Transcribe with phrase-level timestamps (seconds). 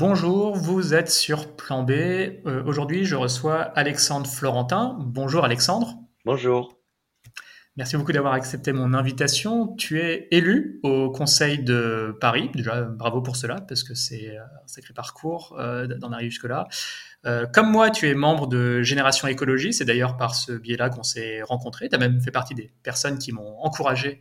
[0.00, 1.90] Bonjour, vous êtes sur Plan B.
[1.90, 4.94] Euh, Aujourd'hui, je reçois Alexandre Florentin.
[5.00, 5.94] Bonjour Alexandre.
[6.26, 6.76] Bonjour.
[7.78, 9.74] Merci beaucoup d'avoir accepté mon invitation.
[9.76, 12.50] Tu es élu au Conseil de Paris.
[12.54, 16.68] Déjà, bravo pour cela, parce que c'est un sacré parcours euh, d'en arriver jusque-là.
[17.24, 19.72] Euh, comme moi, tu es membre de Génération Écologie.
[19.72, 21.88] C'est d'ailleurs par ce biais-là qu'on s'est rencontrés.
[21.88, 24.20] Tu as même fait partie des personnes qui m'ont encouragé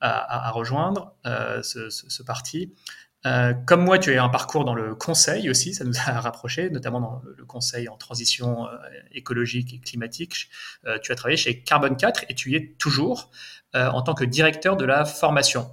[0.00, 2.74] à, à- à rejoindre euh, ce, ce- ce parti.
[3.26, 6.70] Euh, comme moi, tu as un parcours dans le conseil aussi, ça nous a rapprochés,
[6.70, 8.76] notamment dans le, conseil en transition euh,
[9.12, 10.48] écologique et climatique.
[10.86, 13.30] Euh, tu as travaillé chez Carbone 4 et tu y es toujours
[13.74, 15.70] en tant que directeur de la formation.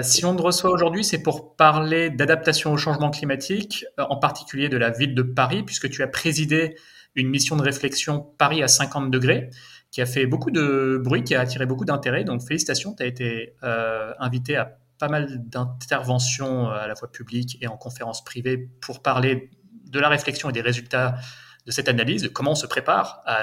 [0.00, 4.78] Si on te reçoit aujourd'hui, c'est pour parler d'adaptation au changement climatique, en particulier de
[4.78, 6.76] la ville de Paris, puisque tu as présidé
[7.14, 9.50] une mission de réflexion Paris à 50 degrés,
[9.90, 12.24] qui a fait beaucoup de bruit, qui a attiré beaucoup d'intérêt.
[12.24, 13.54] Donc félicitations, tu as été
[14.18, 19.02] invité à pas mal d'interventions euh, à la fois publiques et en conférences privées pour
[19.02, 19.50] parler
[19.86, 21.16] de la réflexion et des résultats
[21.66, 23.42] de cette analyse, de comment on se prépare à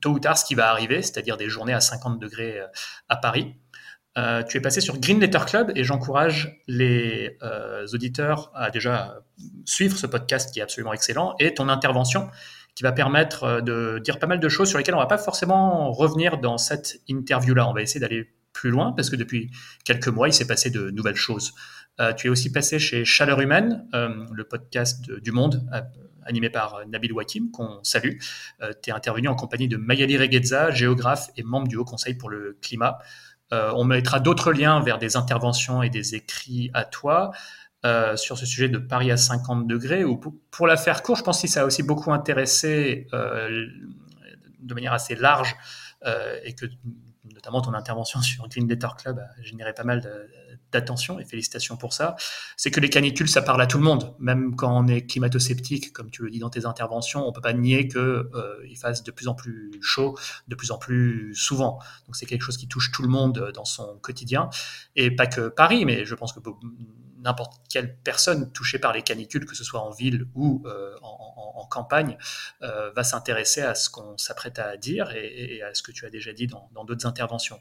[0.00, 2.66] tôt ou tard ce qui va arriver, c'est-à-dire des journées à 50 degrés euh,
[3.08, 3.54] à Paris.
[4.16, 9.20] Euh, tu es passé sur Green Letter Club et j'encourage les euh, auditeurs à déjà
[9.64, 12.28] suivre ce podcast qui est absolument excellent et ton intervention
[12.78, 15.18] qui va permettre euh, de dire pas mal de choses sur lesquelles on va pas
[15.18, 17.68] forcément revenir dans cette interview-là.
[17.68, 19.50] On va essayer d'aller plus loin parce que depuis
[19.84, 21.54] quelques mois, il s'est passé de nouvelles choses.
[21.98, 25.68] Euh, tu es aussi passé chez Chaleur Humaine, euh, le podcast du Monde,
[26.24, 28.18] animé par Nabil Wakim, qu'on salue.
[28.80, 32.30] Tu es intervenu en compagnie de Mayali Regueza, géographe et membre du Haut Conseil pour
[32.30, 32.98] le climat.
[33.50, 37.32] On mettra d'autres liens vers des interventions et des écrits à toi
[37.86, 40.04] euh, sur ce sujet de Paris à 50 degrés.
[40.04, 43.66] Ou pour, la faire court, je pense que ça a aussi beaucoup intéressé euh,
[44.58, 45.54] de manière assez large
[46.04, 46.66] euh, et que
[47.32, 50.02] notamment ton intervention sur Green Letter Club a généré pas mal
[50.72, 52.16] d'attention et félicitations pour ça.
[52.56, 55.92] C'est que les canicules, ça parle à tout le monde, même quand on est climato-sceptique,
[55.92, 59.04] comme tu le dis dans tes interventions, on peut pas nier que euh, il fasse
[59.04, 60.18] de plus en plus chaud,
[60.48, 61.78] de plus en plus souvent.
[62.06, 64.50] Donc c'est quelque chose qui touche tout le monde dans son quotidien
[64.96, 66.40] et pas que Paris, mais je pense que
[67.18, 71.66] n'importe quelle personne touchée par les canicules, que ce soit en ville ou euh, en,
[71.70, 72.16] campagne,
[72.62, 76.10] euh, va s'intéresser à ce qu'on s'apprête à dire et, à ce que tu as
[76.10, 77.60] déjà dit dans d'autres interventions.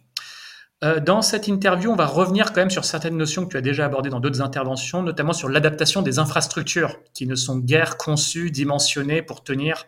[0.83, 3.61] Euh, dans cette interview, on va revenir quand même sur certaines notions que tu as
[3.61, 8.51] déjà abordées dans d'autres interventions, notamment sur l'adaptation des infrastructures qui ne sont guère conçues,
[8.51, 9.85] dimensionnées pour tenir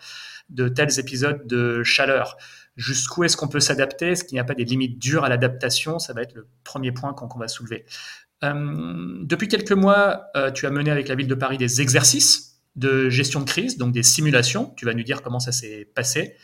[0.50, 2.38] de tels épisodes de chaleur.
[2.76, 4.12] Jusqu'où est-ce qu'on peut s'adapter?
[4.12, 6.00] Est-ce qu'il n'y a pas des limites dures à l'adaptation?
[6.00, 7.86] Ça va être le premier point qu'on qu va soulever.
[8.44, 12.62] Euh, depuis quelques mois, euh, tu as mené avec la ville de Paris des exercices
[12.76, 14.74] de gestion de crise, donc des simulations.
[14.78, 16.36] Tu vas nous dire comment ça s'est passé.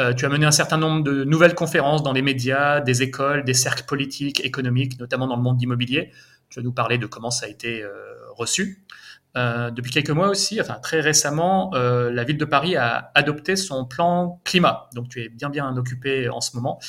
[0.00, 3.44] Euh, tu as mené un certain nombre de nouvelles conférences dans les médias, des écoles,
[3.44, 6.10] des cercles politiques, économiques, notamment dans le monde immobilier.
[6.48, 7.84] Tu vas nous parler de comment ça a été
[8.36, 8.84] reçu.
[9.34, 14.40] Depuis quelques mois aussi, enfin très récemment, la ville de Paris a adopté son plan
[14.44, 14.88] climat.
[14.94, 16.80] Donc tu es bien bien occupé en ce moment.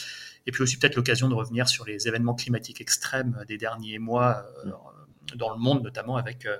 [0.45, 4.45] Et puis aussi peut-être l'occasion de revenir sur les événements climatiques extrêmes des derniers mois
[4.66, 4.72] euh,
[5.35, 6.57] dans le monde, notamment avec euh,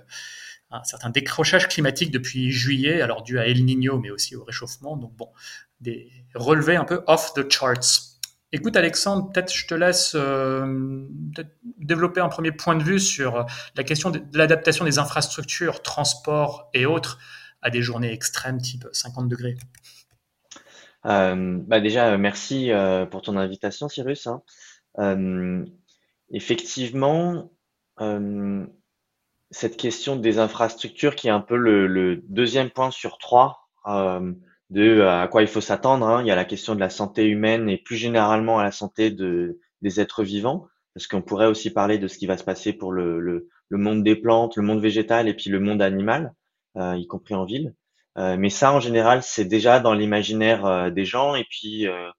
[0.72, 4.98] un certain décrochage climatique depuis juillet, alors dû à El Niño, mais aussi au réchauffement.
[4.98, 5.30] Donc bon,
[5.82, 8.16] des relevés un peu off the charts.
[8.52, 11.06] Écoute Alexandre, peut-être je te laisse euh,
[11.78, 13.46] développer un premier point de vue sur
[13.76, 17.20] la question de l'adaptation des infrastructures, transports et autres
[17.62, 19.58] à des journées extrêmes type 50 degrés.
[21.06, 24.28] Euh, bah déjà, merci euh, pour ton invitation, Cyrus.
[24.28, 24.42] Hein.
[25.00, 25.66] Euh,
[26.32, 27.52] effectivement,
[28.02, 28.66] euh,
[29.52, 34.34] cette question des infrastructures qui est un peu le, deuxième point sur trois euh,
[34.70, 36.08] de à quoi il faut s'attendre.
[36.08, 36.22] Hein.
[36.22, 39.12] Il y a la question de la santé humaine et plus généralement à la santé
[39.12, 42.74] de, des êtres vivants, parce qu'on pourrait aussi parler de ce qui va se passer
[42.74, 46.34] pour le, le, monde des plantes, le monde végétal et puis le monde animal,
[46.78, 47.76] euh, y compris en ville.
[48.18, 51.36] Euh, mais ça, en général, c'est déjà dans l'imaginaire euh, des gens.
[51.36, 52.10] Et puis, euh,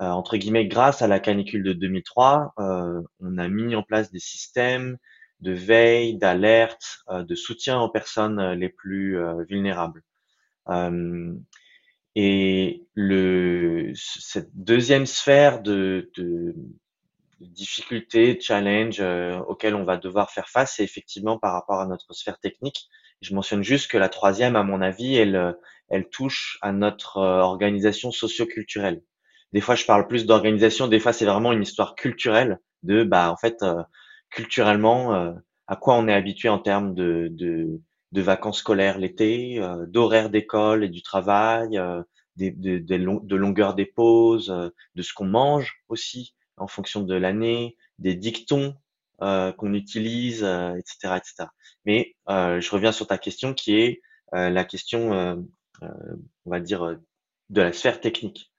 [0.00, 4.10] euh, entre guillemets, grâce à la canicule de 2003, euh, on a mis en place
[4.10, 4.98] des systèmes
[5.40, 9.18] de veille, d'alerte, de soutien aux personnes les plus
[9.48, 10.02] vulnérables.
[12.14, 16.54] et le, cette deuxième sphère de, de,
[17.40, 21.86] difficultés, de challenge euh, auxquels on va devoir faire face, c'est effectivement par rapport à
[21.86, 22.88] notre sphère technique.
[23.22, 25.56] Je mentionne juste que la troisième, à mon avis, elle,
[25.88, 29.02] elle touche à notre organisation socio-culturelle.
[29.52, 33.30] Des fois, je parle plus d'organisation, des fois, c'est vraiment une histoire culturelle de, bah,
[33.30, 33.82] en fait, euh,
[34.30, 35.32] culturellement, euh,
[35.66, 37.80] à quoi on est habitué en termes de, de,
[38.12, 42.02] de vacances scolaires l'été, euh, d'horaires d'école et du travail, euh,
[42.36, 47.02] des, de, de, de, longueur des pauses, euh, de ce qu'on mange aussi en fonction
[47.02, 48.74] de l'année, des dictons
[49.56, 51.48] qu'on utilise, etc., etc.
[51.84, 54.02] Mais je reviens sur ta question qui est
[54.32, 55.46] la question,
[55.80, 56.96] on va dire,
[57.50, 58.52] de la sphère technique.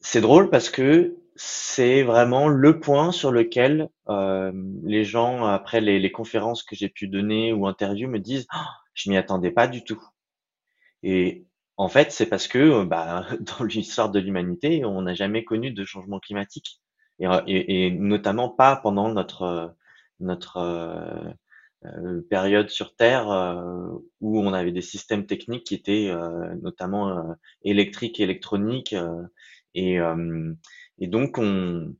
[0.00, 4.52] c'est drôle parce que c'est vraiment le point sur lequel euh,
[4.84, 8.58] les gens, après les, les conférences que j'ai pu donner ou interviews, me disent oh,
[8.92, 10.02] Je m'y attendais pas du tout.
[11.02, 11.46] Et
[11.78, 13.26] en fait, c'est parce que bah,
[13.58, 16.82] dans l'histoire de l'humanité, on n'a jamais connu de changement climatique.
[17.20, 19.74] Et, et, et, notamment pas pendant notre,
[20.20, 21.30] notre euh,
[21.84, 23.88] euh période sur Terre euh,
[24.20, 28.94] où on avait des systèmes techniques qui étaient euh, notamment électriques et électroniques.
[29.74, 29.98] et
[31.00, 31.94] et donc, on,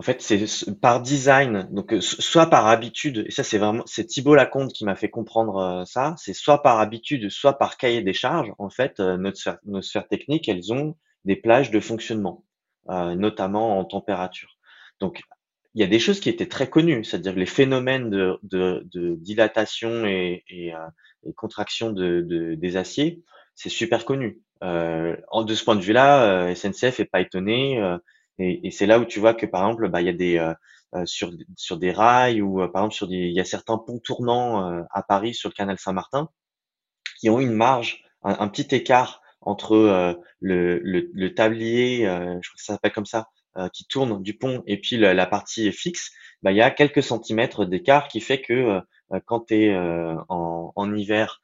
[0.00, 4.06] en fait, c'est par design, donc euh, soit par habitude, et ça c'est vraiment, c'est
[4.06, 8.00] Thibault Lacombe qui m'a fait comprendre euh, ça, c'est soit par habitude, soit par cahier
[8.00, 8.50] des charges.
[8.58, 10.96] En fait, euh, notre sphère, nos sphères techniques, elles ont
[11.26, 12.44] des plages de fonctionnement,
[13.16, 14.56] notamment en température.
[14.98, 15.22] Donc,
[15.74, 19.14] il y a des choses qui étaient très connues, c'est-à-dire les phénomènes de, de, de
[19.14, 20.72] dilatation et, et,
[21.24, 23.22] et contraction de, des aciers,
[23.54, 24.40] c'est super connu.
[24.62, 27.78] Euh, de ce point de vue-là, euh, SNCF est pas étonné.
[27.78, 27.98] Euh,
[28.38, 30.38] et, et c'est là où tu vois que par exemple, bah, il y a des
[30.38, 34.00] euh, sur sur des rails ou par exemple sur des, il y a certains ponts
[34.00, 36.28] tournants à Paris sur le canal Saint-Martin
[37.20, 42.62] qui ont une marge, un, petit écart entre le, le, le, tablier, je crois que
[42.62, 43.28] ça s'appelle comme ça,
[43.72, 47.64] qui tourne du pont et puis la, partie fixe, bah, il y a quelques centimètres
[47.64, 48.80] d'écart qui fait que
[49.26, 51.40] quand tu es en, en, hiver,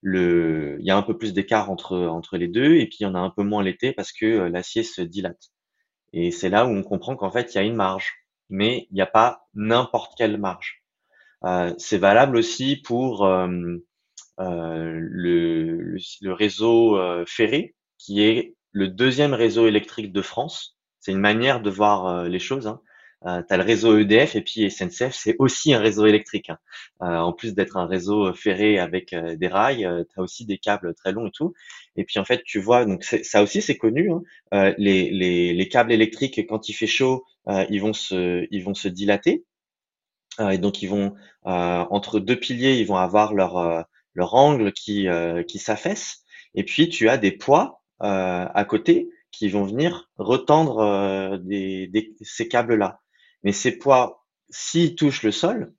[0.00, 3.04] le, il y a un peu plus d'écart entre, entre les deux, et puis il
[3.04, 5.50] y en a un peu moins l'été parce que euh, l'acier se dilate.
[6.12, 8.14] Et c'est là où on comprend qu'en fait, il y a une marge,
[8.48, 10.82] mais il n'y a pas n'importe quelle marge.
[11.44, 13.76] Euh, c'est valable aussi pour euh,
[14.40, 20.76] euh le, le, réseau euh, ferré, qui est le deuxième réseau électrique de France.
[21.00, 22.66] C'est une manière de voir les choses.
[22.66, 22.80] Hein.
[23.26, 26.50] Euh, tu as le réseau EDF et puis SNCF, c'est aussi un réseau électrique.
[26.50, 26.58] Hein.
[27.02, 30.46] Euh, en plus d'être un réseau ferré avec euh, des rails, euh, tu as aussi
[30.46, 31.52] des câbles très longs et tout.
[31.96, 34.10] Et puis en fait, tu vois, donc ça aussi c'est connu.
[34.12, 34.74] Hein.
[34.78, 37.24] Les, les, les, câbles électriques, quand il fait chaud,
[37.70, 39.44] ils vont se, ils vont se dilater.
[40.38, 43.86] et donc ils vont entre deux piliers, ils vont avoir leur
[44.18, 45.06] leur angle qui
[45.46, 46.24] qui s'affaisse.
[46.54, 53.00] Et puis tu as des poids à côté qui vont venir retendre des, ces câbles-là.
[53.44, 55.72] Mais ces poids, s'ils touchent le sol,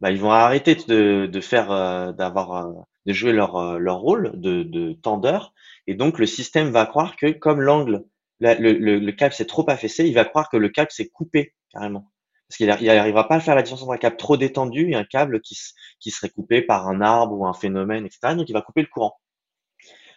[0.00, 2.72] bah, ils vont arrêter de, de faire, euh, d'avoir, euh,
[3.06, 5.52] de jouer leur, euh, leur rôle de, de tendeur.
[5.86, 8.04] Et donc, le système va croire que comme l'angle,
[8.40, 11.54] le, le, le, câble s'est trop affaissé, il va croire que le câble s'est coupé
[11.70, 12.10] carrément.
[12.50, 15.04] Parce qu'il n'arrivera pas à faire la différence entre un câble trop détendu et un
[15.04, 15.56] câble qui,
[16.00, 18.34] qui serait coupé par un arbre ou un phénomène, etc.
[18.34, 19.20] Donc, il va couper le courant.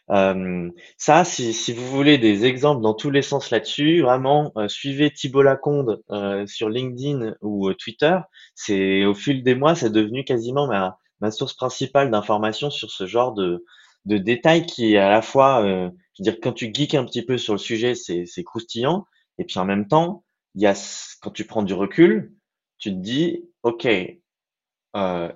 [0.10, 4.68] Euh, ça, si, si, vous voulez des exemples dans tous les sens là-dessus, vraiment, euh,
[4.68, 8.18] suivez Thibault Laconde euh, sur LinkedIn ou euh, Twitter.
[8.56, 13.06] C'est au fil des mois, c'est devenu quasiment ma, ma source principale d'informations sur ce
[13.06, 13.64] genre de,
[14.06, 17.38] de détails qui, à la fois, je veux dire, quand tu geeks un petit peu
[17.38, 19.06] sur le sujet, c'est croustillant,
[19.38, 20.24] et puis en même temps,
[20.56, 20.74] il y a,
[21.22, 22.34] quand tu prends du recul,
[22.78, 23.88] tu te dis, ok,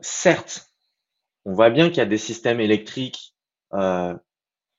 [0.02, 0.68] certes,
[1.48, 3.34] on voit bien qu'il y a des systèmes électriques
[3.74, 4.14] euh,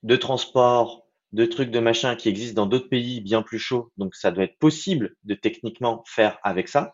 [0.02, 3.90] de transport, de trucs, de machin qui existent dans d'autres pays bien plus chauds.
[3.96, 6.92] Donc, ça doit être possible de techniquement faire avec ça.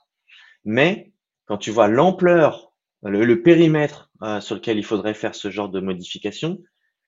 [0.64, 1.12] Mais
[1.46, 5.80] quand tu vois l'ampleur, le, périmètre euh, sur lequel il faudrait faire ce genre de
[5.80, 6.58] modification,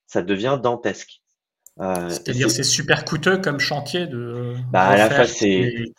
[0.07, 1.23] ça devient dantesque.
[1.79, 5.93] Euh, C'est-à-dire c'est super coûteux comme chantier de bah, à la fois c'est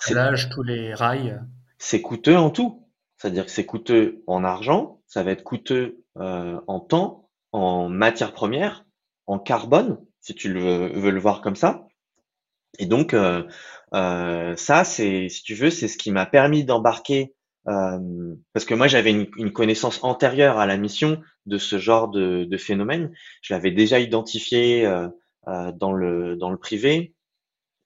[0.51, 1.39] tous les rails.
[1.77, 2.87] C'est coûteux en tout.
[3.17, 8.33] C'est-à-dire que c'est coûteux en argent, ça va être coûteux euh, en temps, en matières
[8.33, 8.85] premières,
[9.25, 11.87] en carbone, si tu le, veux le voir comme ça.
[12.79, 13.43] Et donc, euh,
[13.93, 17.33] euh, ça, c'est, si tu veux, c'est ce qui m'a permis d'embarquer,
[17.67, 22.43] euh, parce que moi, j'avais une, connaissance antérieure à la mission de ce genre de,
[22.43, 23.11] de phénomène.
[23.41, 24.85] Je l'avais déjà identifié
[25.75, 27.13] dans le dans le privé,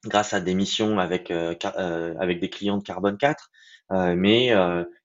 [0.06, 3.52] grâce à des missions avec avec des clients de Carbone 4.
[4.16, 4.52] mais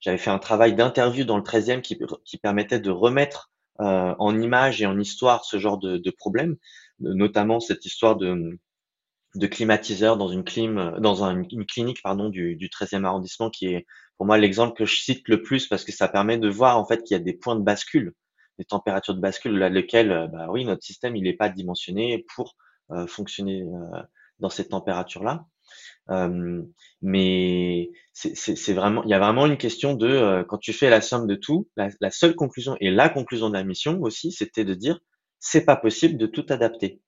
[0.00, 4.40] j'avais fait un travail d'interview dans le 13e qui, qui permettait de remettre euh, en
[4.40, 6.56] images et en histoire ce genre de, de problème,
[6.98, 8.58] notamment cette histoire de,
[9.34, 13.66] de climatiseur dans une clim, dans un, une clinique pardon du, du 13e arrondissement qui
[13.66, 13.86] est
[14.16, 16.86] pour moi l'exemple que je cite le plus parce que ça permet de voir en
[16.86, 18.14] fait qu'il y a des points de bascule,
[18.58, 22.24] des températures de bascule là lesquelles euh, bah oui notre système il n'est pas dimensionné
[22.34, 22.56] pour
[22.90, 24.02] euh, fonctionner euh,
[24.38, 25.46] dans ces températures là.
[26.10, 26.62] Euh,
[27.02, 31.00] mais c'est vraiment, il y a vraiment une question de euh, quand tu fais la
[31.00, 34.64] somme de tout, la, la, seule conclusion et la conclusion de la mission aussi, c'était
[34.64, 35.00] de dire
[35.40, 37.00] c'est pas possible de tout adapter.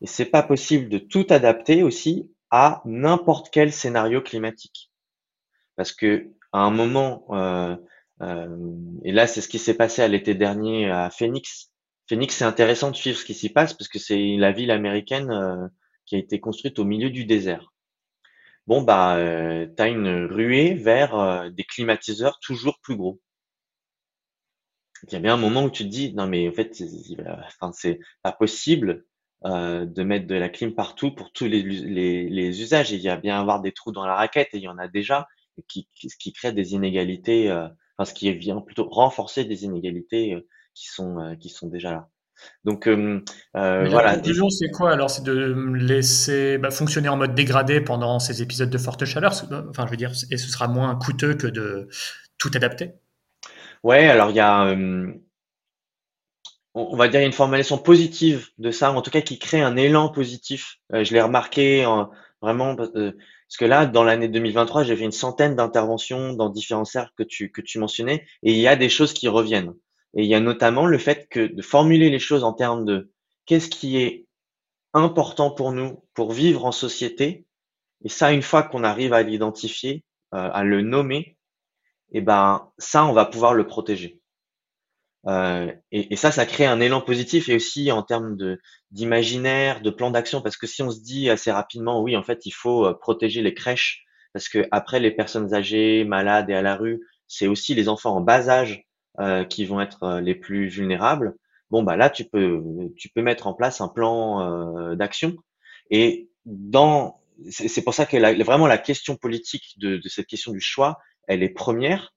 [0.00, 4.90] Et c'est pas possible de tout adapter aussi à n'importe quel scénario climatique.
[5.76, 7.76] Parce que à un moment, euh,
[9.04, 11.70] et là, c'est ce qui s'est passé à l'été dernier à Phoenix.
[12.08, 15.30] Phoenix, c'est intéressant de suivre ce qui s'y passe parce que c'est la ville américaine
[15.30, 15.66] euh,
[16.06, 17.72] qui a été construite au milieu du désert.
[18.66, 23.20] Bon, bah, euh, tu as une ruée vers des climatiseurs toujours plus gros.
[25.08, 26.80] Il y a bien un moment où tu te dis, non mais en fait,
[27.72, 29.04] c'est pas possible
[29.44, 31.60] de mettre de la clim partout pour tous les,
[32.62, 32.92] usages.
[32.92, 34.86] il y a bien avoir des trous dans la raquette et il y en a
[34.86, 35.26] déjà
[35.68, 37.68] qui, qui, qui crée des inégalités, euh,
[38.02, 41.92] enfin ce qui vient plutôt renforcer des inégalités euh, qui sont euh, qui sont déjà
[41.92, 42.08] là.
[42.64, 43.20] Donc euh,
[43.54, 44.02] voilà.
[44.02, 48.42] La conclusion, c'est quoi alors C'est de laisser bah, fonctionner en mode dégradé pendant ces
[48.42, 49.32] épisodes de forte chaleur?
[49.70, 51.88] Enfin, je veux dire, et ce sera moins coûteux que de
[52.38, 52.94] tout adapter?
[53.84, 54.74] Ouais, alors il y a,
[56.74, 60.08] on va dire, une formulation positive de ça, en tout cas qui crée un élan
[60.08, 60.78] positif.
[60.90, 62.74] je l'ai remarqué en, vraiment
[63.52, 67.22] parce que là, dans l'année 2023, j'ai fait une centaine d'interventions dans différents cercles que
[67.22, 69.74] tu, que tu mentionnais, et il y a des choses qui reviennent.
[70.14, 73.12] Et il y a notamment le fait que de formuler les choses en termes de
[73.44, 74.26] qu'est-ce qui est
[74.94, 77.44] important pour nous pour vivre en société.
[78.02, 81.36] Et ça, une fois qu'on arrive à l'identifier, euh, à le nommer,
[82.14, 84.21] et eh ben ça, on va pouvoir le protéger.
[85.28, 88.60] Euh, et, et, ça, ça crée un élan positif et aussi en termes de
[88.90, 92.44] d'imaginaire, de plan d'action, parce que si on se dit assez rapidement, oui, en fait,
[92.46, 96.62] il faut euh, protéger les crèches, parce que après les personnes âgées, malades et à
[96.62, 98.84] la rue, c'est aussi les enfants en bas âge
[99.20, 101.36] euh, qui vont être euh, les plus vulnérables.
[101.70, 102.62] Bon, bah là, tu peux
[102.96, 105.36] tu peux mettre en place un plan d'action.
[105.90, 110.52] Et dans c'est pour ça que la, vraiment la question politique de, de cette question
[110.52, 110.98] du choix,
[111.28, 112.14] elle est première.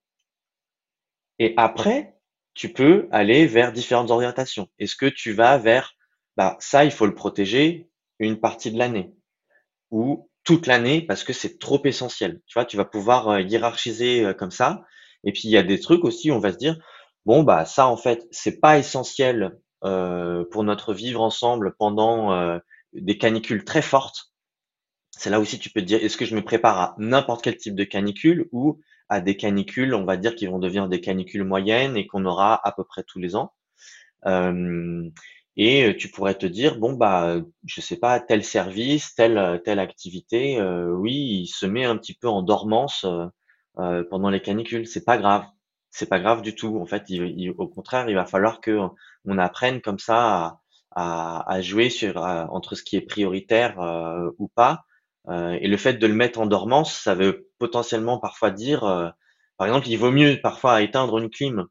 [1.39, 2.14] Et après,
[2.55, 4.67] tu peux aller vers différentes orientations.
[4.79, 5.93] Est-ce que tu vas vers,
[6.37, 9.13] bah, ça, il faut le protéger une partie de l'année
[9.91, 12.41] ou toute l'année parce que c'est trop essentiel.
[12.47, 14.83] Tu vois, tu vas pouvoir euh, hiérarchiser euh, comme ça.
[15.23, 16.77] Et puis, il y a des trucs aussi, on va se dire,
[17.25, 22.57] bon, bah, ça, en fait, c'est pas essentiel euh, pour notre vivre ensemble pendant euh,
[22.93, 24.31] des canicules très fortes.
[25.11, 27.57] C'est là aussi, tu peux te dire, est-ce que je me prépare à n'importe quel
[27.57, 31.43] type de canicule ou à des canicules, on va dire, qui vont devenir des canicules
[31.43, 33.53] moyennes et qu'on aura à peu près tous les ans.
[34.25, 35.09] Euh,
[35.57, 40.59] et tu pourrais te dire, bon, bah, je sais pas, tel service, telle, telle activité,
[40.59, 43.05] euh, oui, il se met un petit peu en dormance
[43.79, 44.87] euh, pendant les canicules.
[44.87, 45.45] C'est pas grave.
[45.91, 46.77] C'est pas grave du tout.
[46.81, 47.05] En fait,
[47.57, 48.79] au contraire, il va falloir que
[49.25, 50.59] on apprenne comme ça
[50.91, 53.77] à, jouer sur entre ce qui est prioritaire
[54.37, 54.84] ou pas euh,
[55.29, 59.09] et le fait de le mettre en dormance, ça veut potentiellement parfois dire, euh,
[59.57, 61.65] par exemple, il vaut mieux parfois éteindre une clim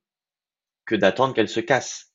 [0.86, 2.12] que d'attendre qu'elle se casse,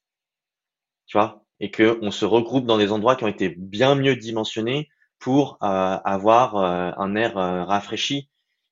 [1.08, 4.16] tu vois, et que on se regroupe dans des endroits qui ont été bien mieux
[4.16, 8.30] dimensionnés pour euh, avoir un air rafraîchi.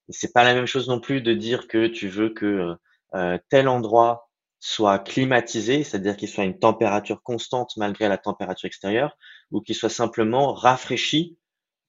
[0.09, 2.75] Et c'est pas la même chose non plus de dire que tu veux que
[3.49, 9.17] tel endroit soit climatisé, c'est-à-dire qu'il soit à une température constante malgré la température extérieure,
[9.51, 11.37] ou qu'il soit simplement rafraîchi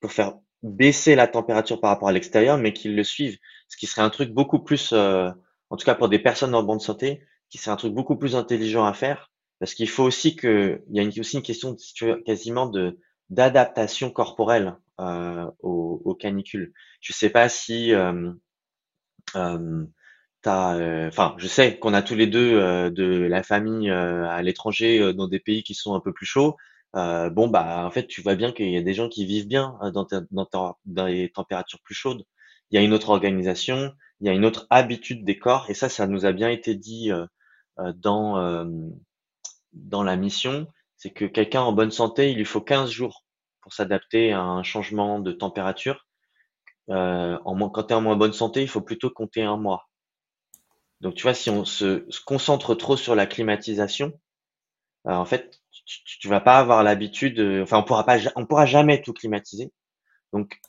[0.01, 3.39] pour faire baisser la température par rapport à l'extérieur, mais qu'ils le suivent.
[3.69, 5.31] Ce qui serait un truc beaucoup plus, euh,
[5.71, 8.37] en tout cas pour des personnes en bonne santé, qui serait un truc beaucoup plus
[8.37, 11.73] intelligent à faire, parce qu'il faut aussi que, il y a une, aussi une question
[11.73, 12.99] de, quasiment de
[13.31, 16.73] d'adaptation corporelle euh, aux, canicules.
[17.01, 18.33] Je sais pas si euh,
[19.37, 19.85] euh,
[20.47, 25.29] euh enfin, je sais qu'on a tous les deux de la famille à l'étranger dans
[25.29, 26.57] des pays qui sont un peu plus chauds.
[26.97, 29.47] Euh, bon, bah, en fait, tu vois bien qu'il y a des gens qui vivent
[29.49, 30.07] bien euh, dans,
[30.87, 32.25] dans les températures plus chaudes.
[32.71, 35.75] Il y a une autre organisation, il y a une autre habitude des corps, et
[35.75, 37.27] ça, ça nous a bien été dit euh,
[37.97, 38.37] dans,
[39.73, 40.67] dans la mission,
[40.97, 43.25] c'est que quelqu'un en bonne santé, il lui faut 15 jours
[43.63, 46.07] pour s'adapter à un changement de température.
[46.89, 49.89] en, quand tu es en moins bonne santé, il faut plutôt compter un mois.
[51.01, 54.13] Donc, tu vois, si on se, se concentre trop sur la climatisation,
[55.05, 59.01] en fait, tu, tu, vas pas avoir l'habitude, enfin, on pourra pas, on pourra jamais
[59.01, 59.73] tout climatiser.
[60.33, 60.61] Donc,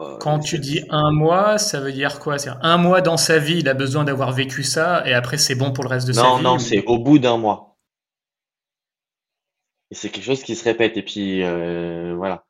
[0.00, 2.38] euh, quand tu dis un mois, ça veut dire quoi?
[2.38, 5.56] C'est un mois dans sa vie, il a besoin d'avoir vécu ça, et après c'est
[5.56, 6.28] bon pour le reste de sa vie.
[6.28, 7.76] Non, non, c'est au bout d'un mois.
[9.90, 10.96] Et c'est quelque chose qui se répète.
[10.96, 12.44] Et puis euh, voilà.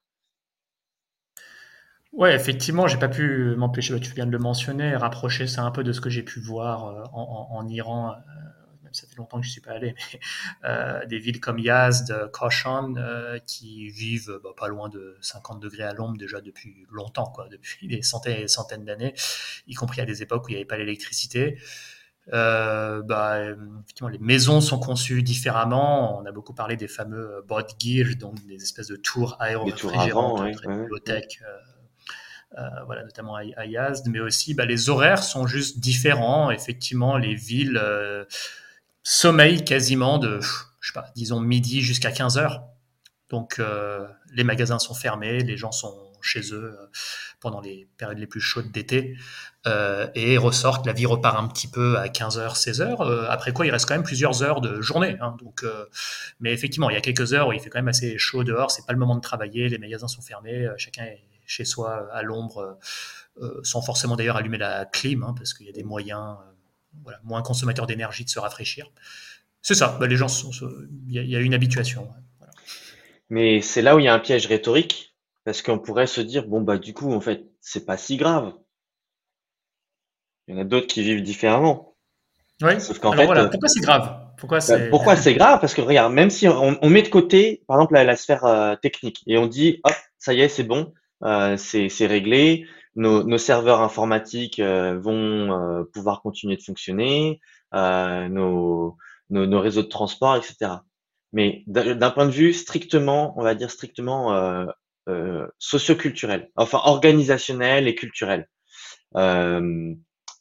[2.12, 3.98] Ouais, effectivement, j'ai pas pu m'empêcher.
[4.00, 6.86] Tu viens de le mentionner, rapprocher ça un peu de ce que j'ai pu voir
[6.86, 8.14] euh, en, en, en Iran
[8.92, 10.20] ça fait longtemps que je ne suis pas allé, mais
[10.64, 15.84] euh, des villes comme Yazd, Koshan, euh, qui vivent bah, pas loin de 50 degrés
[15.84, 19.14] à l'ombre déjà depuis longtemps, quoi, depuis des centaines et des centaines d'années,
[19.66, 21.58] y compris à des époques où il n'y avait pas l'électricité.
[22.32, 23.38] Euh, bah,
[23.84, 26.18] effectivement, les maisons sont conçues différemment.
[26.20, 31.28] On a beaucoup parlé des fameux bodgir, donc des espèces de tours aéro-réfrigérantes, ouais, ouais,
[32.86, 36.50] voilà, notamment à, à, Yazd, mais aussi bah, les horaires sont juste différents.
[36.50, 37.80] Effectivement, les villes
[39.10, 42.64] sommeillent quasiment de, je sais pas, disons midi jusqu'à 15 heures.
[43.30, 43.60] Donc
[44.32, 46.76] les magasins sont fermés, les gens sont chez eux
[47.40, 49.16] pendant les périodes les plus chaudes d'été.
[49.66, 53.66] Euh, et ressortent, la vie repart un petit peu à 15h, 16h, euh, après quoi
[53.66, 55.16] il reste quand même plusieurs heures de journée.
[55.20, 55.84] Hein, donc, euh,
[56.40, 58.70] mais effectivement, il y a quelques heures où il fait quand même assez chaud dehors,
[58.70, 62.22] c'est pas le moment de travailler, les magasins sont fermés, chacun est chez soi à
[62.22, 62.78] l'ombre,
[63.62, 66.36] sans forcément d'ailleurs allumer la clim, hein, parce qu'il y a des moyens
[67.02, 68.90] voilà, moins consommateurs d'énergie de se rafraîchir.
[69.62, 70.28] C'est ça, bah, les gens,
[71.08, 72.08] il y, a une habituation.
[73.28, 75.14] Mais c'est là où il y a un piège rhétorique,
[75.44, 78.52] parce qu'on pourrait se dire, bon, bah, du coup, en fait, c'est pas si grave.
[80.46, 81.96] Il y en a d'autres qui vivent différemment.
[82.62, 82.80] Oui.
[82.80, 84.20] Sauf qu'en fait, voilà, euh, pourquoi c'est grave?
[84.38, 85.60] Pourquoi bah, c'est grave?
[85.60, 89.22] Parce que regarde, même si on, met de côté, par exemple, la, sphère euh, technique,
[89.26, 90.92] et on dit, hop, ça y est, c'est bon,
[91.24, 92.66] euh, c'est réglé,
[92.98, 97.40] nos, nos, serveurs informatiques vont pouvoir continuer de fonctionner,
[97.72, 98.96] nos,
[99.30, 100.72] nos, nos, réseaux de transport, etc.
[101.32, 104.66] Mais d'un point de vue strictement, on va dire strictement
[105.08, 108.46] euh, socioculturel, enfin organisationnel et culturel.
[109.16, 109.94] Euh,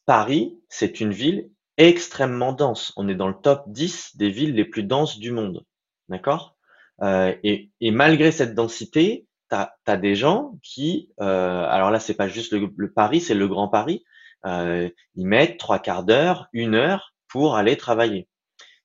[0.06, 2.92] Paris, c'est une ville extrêmement dense.
[2.98, 5.64] On est dans le top 10 des villes les plus denses du monde.
[6.10, 6.58] D'accord?
[7.02, 12.16] Euh, et, et, malgré cette densité, tu as, des gens qui, euh, alors là, c'est
[12.16, 14.04] pas juste le, le Paris, c'est le Grand Paris,
[14.46, 18.28] euh, ils mettent trois quarts d'heure, une heure pour aller travailler.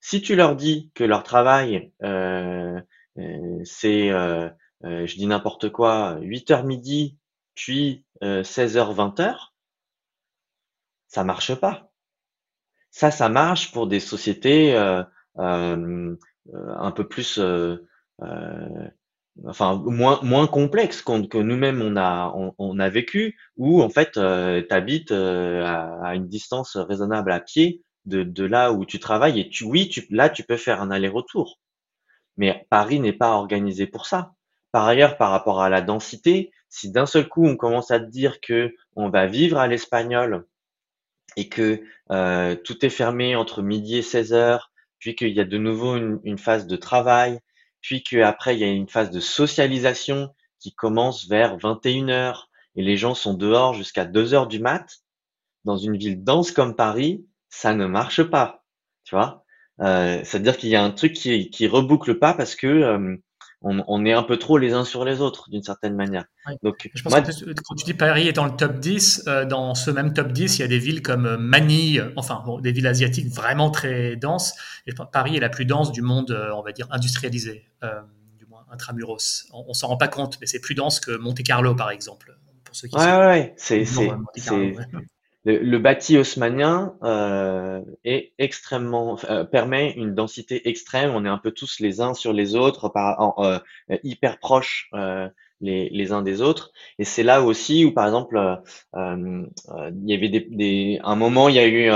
[0.01, 2.79] Si tu leur dis que leur travail, euh,
[3.17, 7.17] euh c'est, je dis n'importe quoi, 8h midi,
[7.55, 9.51] puis 16h, 20h,
[11.07, 11.91] ça marche pas.
[12.91, 14.75] Ça, ça marche pour des sociétés
[15.35, 17.39] un peu plus,
[19.45, 24.73] enfin moins moins complexes que nous-mêmes on a on, a vécu, où en fait tu
[24.73, 29.63] habites à, une distance raisonnable à pied de, de là où tu travailles et tu
[29.63, 31.59] oui tu là tu peux faire un aller-retour.
[32.37, 34.33] Mais Paris n'est pas organisé pour ça.
[34.71, 38.09] Par ailleurs, par rapport à la densité, si d'un seul coup on commence à te
[38.09, 40.45] dire que on va vivre à l'espagnol
[41.37, 45.45] et que euh, tout est fermé entre midi et 16 heures, puis qu'il y a
[45.45, 47.39] de nouveau une, phase de travail,
[47.83, 52.81] puis qu'après il y a une phase de socialisation qui commence vers 21 heures et
[52.81, 55.03] les gens sont dehors jusqu'à 2 heures du mat,
[55.65, 58.63] dans une ville dense comme Paris, ça ne marche pas,
[59.03, 59.45] tu vois.
[59.81, 62.67] Euh, C'est-à-dire qu'il y a un truc qui, qui reboucle pas parce que
[63.65, 66.25] euh, on, est un peu trop les uns sur les autres d'une certaine manière.
[66.63, 69.75] Donc, je pense que quand tu dis Paris est dans le top 10, euh, dans
[69.75, 72.87] ce même top 10, il y a des villes comme euh, Manille, enfin des villes
[72.87, 74.55] asiatiques vraiment très denses.
[74.85, 77.65] Et Paris est la plus dense du monde, euh, on va dire, industrialisé,
[78.37, 79.47] du moins intramuros.
[79.53, 82.37] On, on s'en rend pas compte, mais c'est plus dense que Monte Carlo, par exemple.
[82.65, 83.85] Pour ceux qui ouais, ouais, c'est
[85.45, 91.11] le, bâti haussmanien euh, est extrêmement euh, permet une densité extrême.
[91.13, 93.59] On est un peu tous les uns sur les autres, par, euh,
[94.03, 94.89] hyper proches
[95.61, 96.71] les, les, uns des autres.
[96.99, 98.61] Et c'est là aussi où, par exemple,
[98.95, 101.89] il y avait des, des, un moment, il y a eu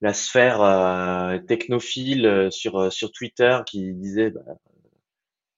[0.00, 4.42] la sphère technophile sur sur Twitter qui disait, bah,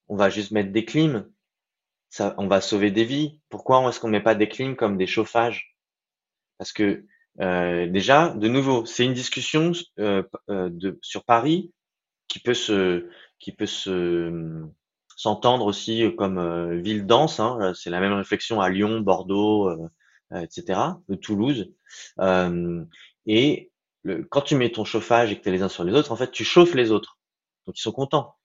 [0.09, 1.27] on va juste mettre des clims,
[2.11, 3.41] ça, on va sauver des vies.
[3.49, 5.77] Pourquoi est-ce qu'on met pas des clims comme des chauffages?
[6.59, 7.05] Parce que
[7.41, 10.71] euh, déjà, de nouveau, c'est une discussion euh, euh,
[11.03, 11.73] sur Paris
[12.29, 12.55] qui peut
[15.17, 17.41] s'entendre aussi comme ville dense.
[17.41, 19.89] Hein, c'est la même réflexion à Lyon, Bordeaux,
[20.35, 20.81] etc.,
[21.23, 21.73] Toulouse.
[23.27, 23.71] et
[24.31, 26.17] quand tu mets ton chauffage et que tu es les uns sur les autres, en
[26.17, 27.19] fait, tu chauffes les autres.
[27.67, 28.37] Donc, ils sont contents.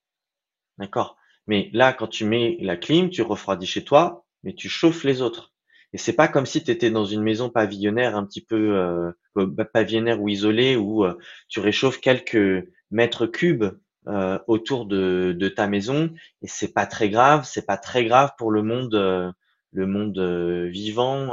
[0.78, 1.18] D'accord?
[1.48, 5.22] Mais là, quand tu mets la clim, tu refroidis chez toi, mais tu chauffes les
[5.22, 5.52] autres.
[5.94, 9.12] Et c'est pas comme si tu étais dans une maison pavillonnaire un petit peu euh,
[9.36, 13.72] bah, pavillonnaire ou isolée où euh, tu réchauffes quelques mètres cubes
[14.08, 16.10] euh, autour de, de, ta maison
[16.42, 19.32] et c'est pas très grave, c'est pas très grave pour le monde euh,
[19.72, 21.30] le monde euh, vivant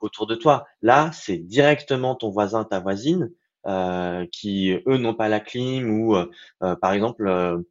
[0.00, 0.66] autour de toi.
[0.82, 3.30] Là, c'est directement ton voisin, ta voisine
[4.32, 6.16] qui eux n'ont pas la clim ou
[6.60, 7.62] par exemple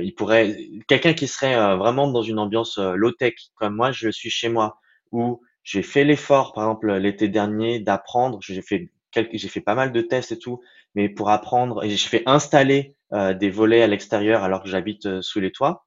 [0.00, 0.56] il pourrait
[0.86, 4.80] quelqu'un qui serait vraiment dans une ambiance low tech comme moi je suis chez moi
[5.12, 8.38] où j'ai fait l'effort, par exemple l'été dernier, d'apprendre.
[8.42, 10.60] J'ai fait quelques, j'ai fait pas mal de tests et tout,
[10.94, 15.06] mais pour apprendre, et j'ai fait installer euh, des volets à l'extérieur alors que j'habite
[15.06, 15.86] euh, sous les toits.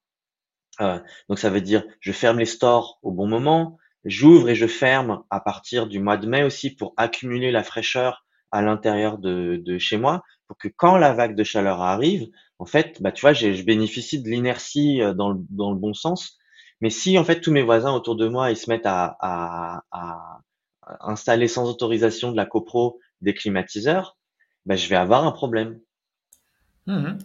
[0.82, 4.68] Euh, donc ça veut dire, je ferme les stores au bon moment, j'ouvre et je
[4.68, 9.78] ferme à partir du mois de mai aussi pour accumuler la fraîcheur à l'intérieur de,
[9.80, 12.28] chez moi, pour que quand la vague de chaleur arrive,
[12.60, 16.38] en fait, bah tu vois, je bénéficie de l'inertie dans le bon sens
[16.84, 19.86] Mais si en fait tous mes voisins autour de moi ils se mettent à,
[21.00, 24.18] installer sans autorisation de la copro des climatiseurs,
[24.66, 25.80] ben, je vais avoir un problème.
[26.86, 27.18] Mmh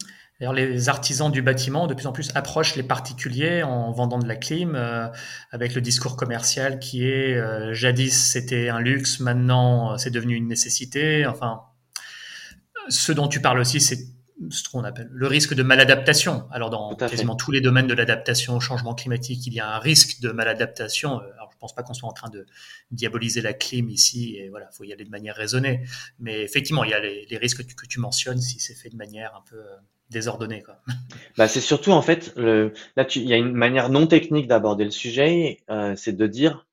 [0.54, 4.36] les artisans du bâtiment de plus en plus approchent les particuliers en vendant de la
[4.36, 5.08] clim, euh,
[5.50, 10.36] avec le discours commercial qui est euh, jadis c'était un luxe, maintenant euh, c'est devenu
[10.36, 11.26] une nécessité.
[11.26, 11.62] Enfin,
[12.88, 13.98] ce dont tu parles aussi, c'est
[14.50, 16.46] ce qu'on appelle le risque de maladaptation.
[16.50, 19.78] Alors, dans quasiment tous les domaines de l'adaptation au changement climatique, il y a un
[19.78, 21.18] risque de maladaptation.
[21.18, 22.46] Alors, je pense pas qu'on soit en train de
[22.90, 25.84] diaboliser la clim ici, et voilà, faut y aller de manière raisonnée.
[26.20, 29.34] Mais effectivement, il y a les, risques que tu, mentionnes si c'est fait de manière
[29.34, 29.76] un peu euh,
[30.10, 30.62] désordonnée.
[30.62, 30.80] Quoi.
[31.36, 34.84] Bah, c'est surtout, en fait, le, là, il y a une manière non technique d'aborder
[34.84, 36.66] le sujet, euh, c'est de dire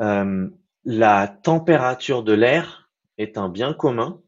[0.00, 0.48] euh,
[0.84, 4.20] la température de l'air est un bien commun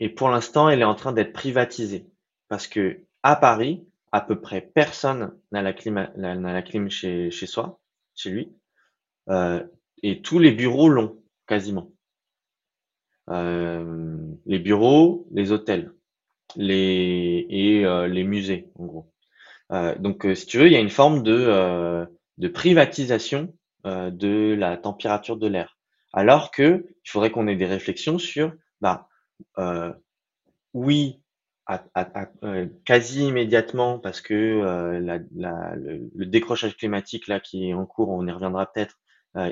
[0.00, 2.06] et pour l'instant, elle est en train d'être privatisée.
[2.48, 7.30] Parce que à Paris, à peu près personne n'a la clim, n'a la clim chez,
[7.30, 7.80] chez soi,
[8.14, 8.52] chez lui.
[9.28, 9.62] Euh,
[10.02, 11.92] et tous les bureaux l'ont, quasiment.
[13.30, 15.92] Euh, les bureaux, les hôtels,
[16.56, 19.12] les et euh, les musées, en gros.
[19.72, 22.06] Euh, donc, euh, si tu veux, il y a une forme de, euh,
[22.38, 25.78] de privatisation de la température de l'air.
[26.12, 29.07] Alors que il faudrait qu'on ait des réflexions sur, bah,
[29.58, 29.92] euh,
[30.74, 31.20] oui,
[31.70, 38.26] euh, quasi immédiatement, parce que euh, le, décrochage climatique là qui est en cours, on
[38.26, 38.98] y reviendra peut-être,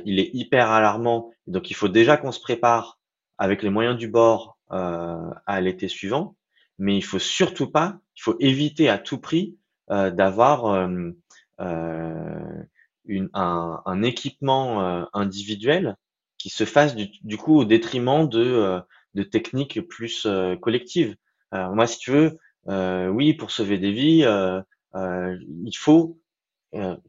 [0.05, 1.31] il est hyper alarmant.
[1.47, 2.99] Donc il faut déjà qu'on se prépare
[3.39, 6.37] avec les moyens du bord à l'été suivant,
[6.79, 9.57] mais il faut surtout pas, il faut éviter à tout prix
[9.89, 11.13] d'avoir un,
[14.03, 15.97] équipement individuel
[16.39, 18.83] qui se fasse du, du, coup au détriment de
[19.17, 21.17] de techniques plus euh, collectives.
[21.53, 24.61] moi, si tu veux, euh, oui, pour sauver des vies, euh,
[25.65, 26.21] il faut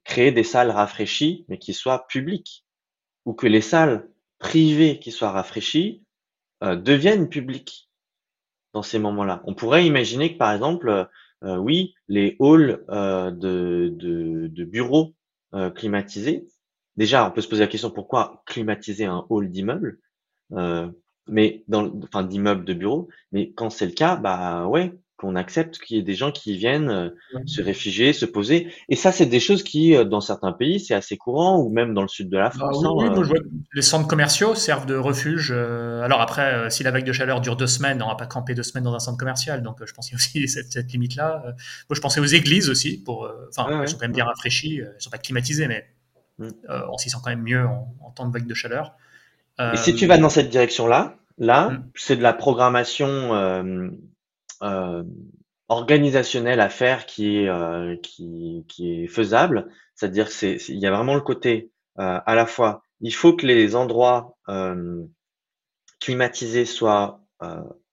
[0.05, 2.65] créer des salles rafraîchies, mais qui soient publiques,
[3.25, 6.05] ou que les salles privées qui soient rafraîchies
[6.61, 7.89] deviennent publiques
[8.73, 9.41] dans ces moments-là.
[9.45, 11.09] On pourrait imaginer que, par exemple,
[11.41, 15.15] oui, les halls de, de, bureaux
[15.75, 16.47] climatisés,
[16.95, 19.99] déjà, on peut se poser la question pourquoi climatiser un hall d'immeuble?
[21.29, 23.09] Mais dans, enfin, d'immeubles de bureaux.
[23.31, 26.55] Mais quand c'est le cas, bah ouais, qu'on accepte qu'il y ait des gens qui
[26.55, 27.09] viennent euh,
[27.47, 28.71] se réfugier, se poser.
[28.87, 31.95] Et ça, c'est des choses qui, euh, dans certains pays, c'est assez courant, ou même
[31.95, 32.77] dans le sud de la ah France.
[32.77, 33.39] oui, hein, euh.
[33.73, 35.51] les centres commerciaux servent de refuge.
[35.51, 38.63] alors après, si la vague de chaleur dure deux semaines, on va pas camper deux
[38.63, 39.63] semaines dans un centre commercial.
[39.63, 41.41] Donc, je pense qu'il y a aussi cette, cette limite-là.
[41.43, 43.01] moi, je pensais aux églises aussi.
[43.03, 44.81] Pour, enfin, elles sont quand même bien rafraîchies.
[44.81, 45.87] Elles sont pas climatisées, mais
[46.37, 46.49] mm.
[46.91, 48.93] on s'y sent quand même mieux en, en temps de vague de chaleur.
[49.59, 51.91] Et si tu vas dans cette direction-là, là, mm.
[51.95, 53.89] c'est de la programmation euh,
[54.61, 55.03] euh,
[55.67, 59.69] organisationnelle à faire qui est, euh, qui, qui est faisable.
[59.95, 63.75] C'est-à-dire c'est, il y a vraiment le côté à la fois, il faut que les
[63.75, 64.37] endroits
[65.99, 67.21] climatisés soient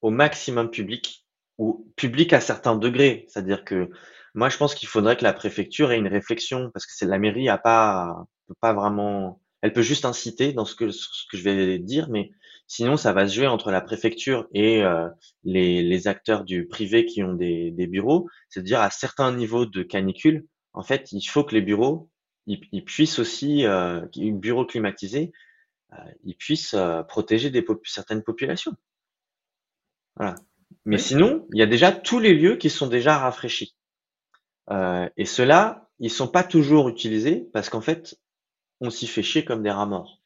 [0.03, 1.24] au maximum publics
[1.57, 3.24] ou publics à certains degrés.
[3.31, 3.88] C'est-à-dire que
[4.35, 7.18] moi, je pense qu'il faudrait que la préfecture ait une réflexion parce que c'est la
[7.18, 11.38] mairie a pas, peut pas vraiment elle peut juste inciter dans ce que, ce que
[11.38, 12.33] je vais dire, mais
[12.66, 15.09] sinon, ça va se jouer entre la préfecture et euh,
[15.42, 18.29] les, les, acteurs du privé qui ont des, des bureaux.
[18.50, 22.11] C'est-à-dire, à certains niveaux de canicule, en fait, il faut que les bureaux
[22.46, 25.33] ils, puissent aussi, euh, bureaux climatisés,
[25.94, 28.74] euh, ils puissent euh, protéger des certaines populations.
[30.16, 30.35] Voilà.
[30.85, 33.74] Mais sinon, il y a déjà tous les lieux qui sont déjà rafraîchis.
[34.70, 38.18] Euh, et ceux-là, ils sont pas toujours utilisés parce qu'en fait,
[38.85, 40.20] on s'y fait chier comme des rats morts.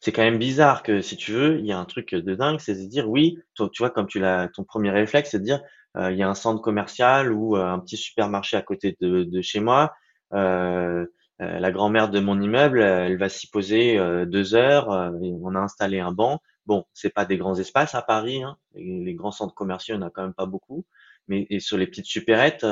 [0.00, 2.58] C'est quand même bizarre que, si tu veux, il y a un truc de dingue,
[2.58, 5.60] c'est de dire, oui, tu vois, comme tu l'as, ton premier réflexe, c'est de dire,
[5.96, 9.40] euh, il y a un centre commercial ou euh, un petit supermarché à côté de,
[9.42, 9.92] chez moi.
[10.32, 11.06] Euh,
[11.38, 14.88] la grand-mère de mon immeuble, elle va s'y poser deux heures.
[14.90, 16.42] on a installé un banc.
[16.66, 18.42] Bon, c'est pas des grands espaces à Paris.
[18.42, 18.58] Hein.
[18.74, 20.84] Les, grands centres commerciaux, il n'y en a quand même pas beaucoup.
[21.28, 22.66] Mais et sur les petites supérettes,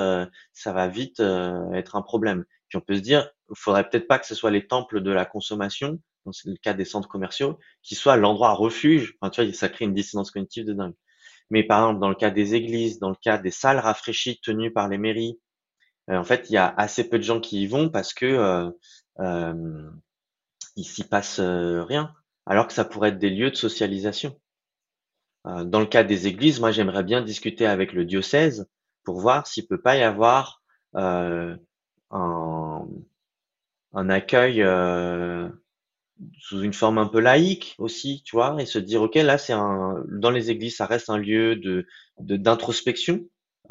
[0.53, 1.21] ça va vite
[1.73, 2.45] être un problème.
[2.69, 5.25] Puis on peut se dire, faudrait peut-être pas que ce soit les temples de la
[5.25, 9.17] consommation, dans le cas des centres commerciaux, qui soient l'endroit refuge.
[9.21, 10.95] Enfin, tu vois, ça crée une dissonance cognitive de dingue.
[11.51, 14.73] Mais par exemple, dans le cas des églises, dans le cas des salles rafraîchies tenues
[14.73, 15.39] par les mairies,
[16.11, 18.27] euh, en fait, il y a assez peu de gens qui y vont parce que
[18.27, 18.71] euh,
[19.21, 19.91] euh,
[20.77, 22.15] il s'y passe euh, rien,
[22.47, 24.39] alors que ça pourrait être des lieux de socialisation.
[25.45, 28.69] dans le cas des églises, moi, j'aimerais bien discuter avec le diocèse
[29.05, 30.63] pour voir s'il peut pas y avoir
[30.95, 31.59] un,
[33.94, 35.48] un accueil euh,
[36.40, 39.53] sous une forme un peu laïque aussi, tu vois, et se dire ok là c'est
[39.55, 41.87] un dans les églises ça reste un lieu de
[42.20, 43.20] d'introspection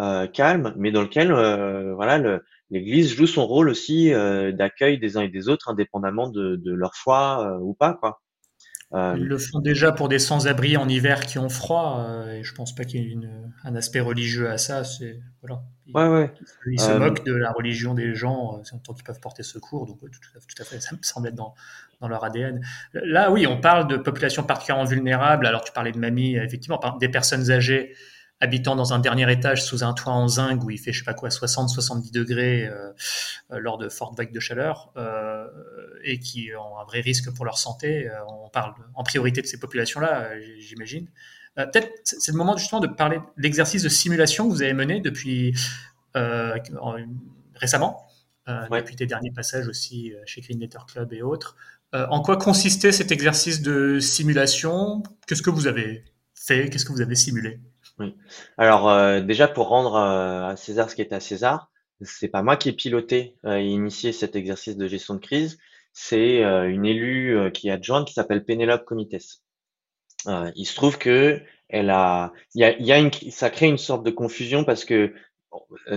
[0.01, 5.21] euh, calme, mais dans lequel euh, voilà l'Église joue son rôle aussi d'accueil des uns
[5.23, 8.21] et des autres, indépendamment de, de leur foi ou pas, quoi.
[8.93, 12.43] Euh, Ils le font déjà pour des sans-abri en hiver qui ont froid, euh, et
[12.43, 13.17] je pense pas qu'il y ait
[13.65, 14.85] un aspect religieux à ça.
[14.85, 15.61] C'est voilà.
[15.87, 16.33] Ils, ouais, ouais.
[16.71, 19.99] ils se euh, moquent de la religion des gens tant qu'ils peuvent porter secours, donc
[19.99, 21.53] tout à, tout à, fait, ça me semble être dans,
[21.99, 22.61] dans leur ADN.
[22.93, 25.45] Là, oui, on parle de populations particulièrement vulnérables.
[25.45, 27.93] Alors, tu parlais de mamie, effectivement, des personnes âgées
[28.39, 31.05] habitant dans un dernier étage sous un toit en zinc où il fait je sais
[31.05, 32.91] pas quoi 60-70 degrés euh,
[33.51, 35.47] euh, lors de fortes vagues de chaleur euh,
[36.03, 38.09] et qui ont un vrai risque pour leur santé.
[38.27, 41.07] on parle en priorité de ces populations-là, j'imagine.
[41.55, 45.01] Peut-être c'est le moment justement de parler de l'exercice de simulation que vous avez mené
[45.01, 45.55] depuis
[47.55, 48.07] récemment,
[48.47, 51.55] depuis tes derniers passages aussi chez Green Letter Club et autres.
[51.93, 55.01] en quoi consistait cet exercice de simulation?
[55.25, 56.69] Qu'est-ce que vous avez fait?
[56.69, 57.59] Qu'est-ce que vous avez simulé?
[57.99, 58.15] Oui.
[58.57, 62.43] Alors euh, déjà pour rendre euh, à César ce qui est à César, c'est pas
[62.43, 65.57] moi qui ai piloté euh, et initié cet exercice de gestion de crise,
[65.93, 69.41] c'est une élue qui est adjointe qui s'appelle Pénélope Comites.
[70.27, 74.11] il se trouve que elle a, il y a, y ça crée une sorte de
[74.11, 75.15] confusion parce que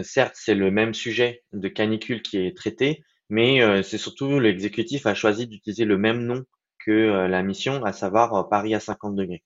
[0.03, 5.15] certes c'est le même sujet de canicule qui est traité, mais c'est surtout l'exécutif a
[5.15, 6.45] choisi d'utiliser le même nom
[6.87, 9.43] que la mission, à savoir Paris à 50 degrés.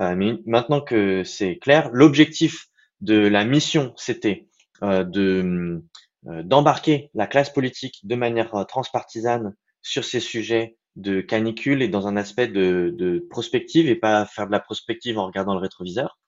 [0.00, 2.68] Euh, mais maintenant que c'est clair, l'objectif
[3.00, 4.48] de la mission, c'était
[4.82, 5.82] euh, de
[6.26, 12.06] euh, d'embarquer la classe politique de manière transpartisane sur ces sujets de canicule et dans
[12.06, 16.18] un aspect de, de, prospective et pas faire de la prospective en regardant le rétroviseur.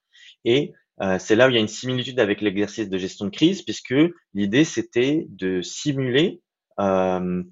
[0.45, 0.73] Et
[1.19, 3.95] c'est là où il y a une similitude avec l'exercice de gestion de crise, puisque
[4.33, 6.41] l'idée c'était de simuler
[6.77, 7.43] un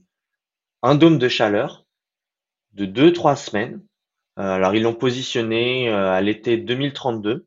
[0.83, 1.85] dôme de chaleur
[2.73, 3.90] de deux trois semaines euh,
[4.37, 7.45] alors, ils l'ont positionné euh, à l'été 2032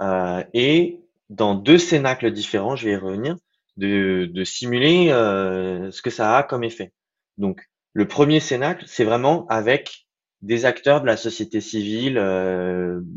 [0.00, 3.36] euh, et dans deux cénacles différents, je vais y revenir,
[3.76, 6.92] de, de simuler ce que ça a comme effet.
[7.38, 7.62] Donc,
[7.92, 10.06] le premier cénacle, c'est vraiment avec
[10.42, 12.18] des acteurs de la société civile,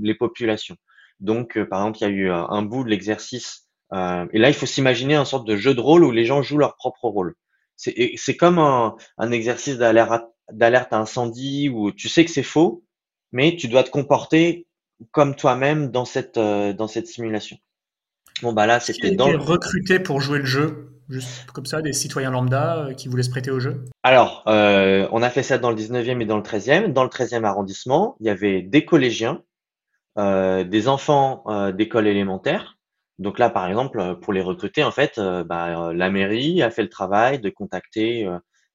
[0.02, 0.78] les populations.
[1.19, 4.65] Donc, par exemple, il y a eu un, bout de l'exercice, et là, il faut
[4.65, 7.36] s'imaginer un sorte de jeu de rôle où les gens jouent leur propre rôle.
[7.76, 9.78] C'est comme un, un exercice
[10.51, 12.83] d'alerte incendie où tu sais que c'est faux,
[13.31, 14.67] mais tu dois te comporter
[15.12, 17.57] comme toi-même dans cette, euh, dans cette simulation.
[18.41, 19.27] Bon, bah là, c'était dans.
[19.38, 23.29] recruté pour jouer le jeu Juste comme ça, des citoyens lambda euh, qui voulaient se
[23.29, 23.86] prêter au jeu?
[24.03, 26.91] Alors, euh, on a fait ça dans le 19e et dans le 13e.
[26.91, 29.41] Dans le 13e arrondissement, il y avait des collégiens,
[30.17, 32.77] des enfants d'école élémentaire.
[33.19, 36.89] Donc là, par exemple, pour les recruter, en fait, bah, la mairie a fait le
[36.89, 38.27] travail de contacter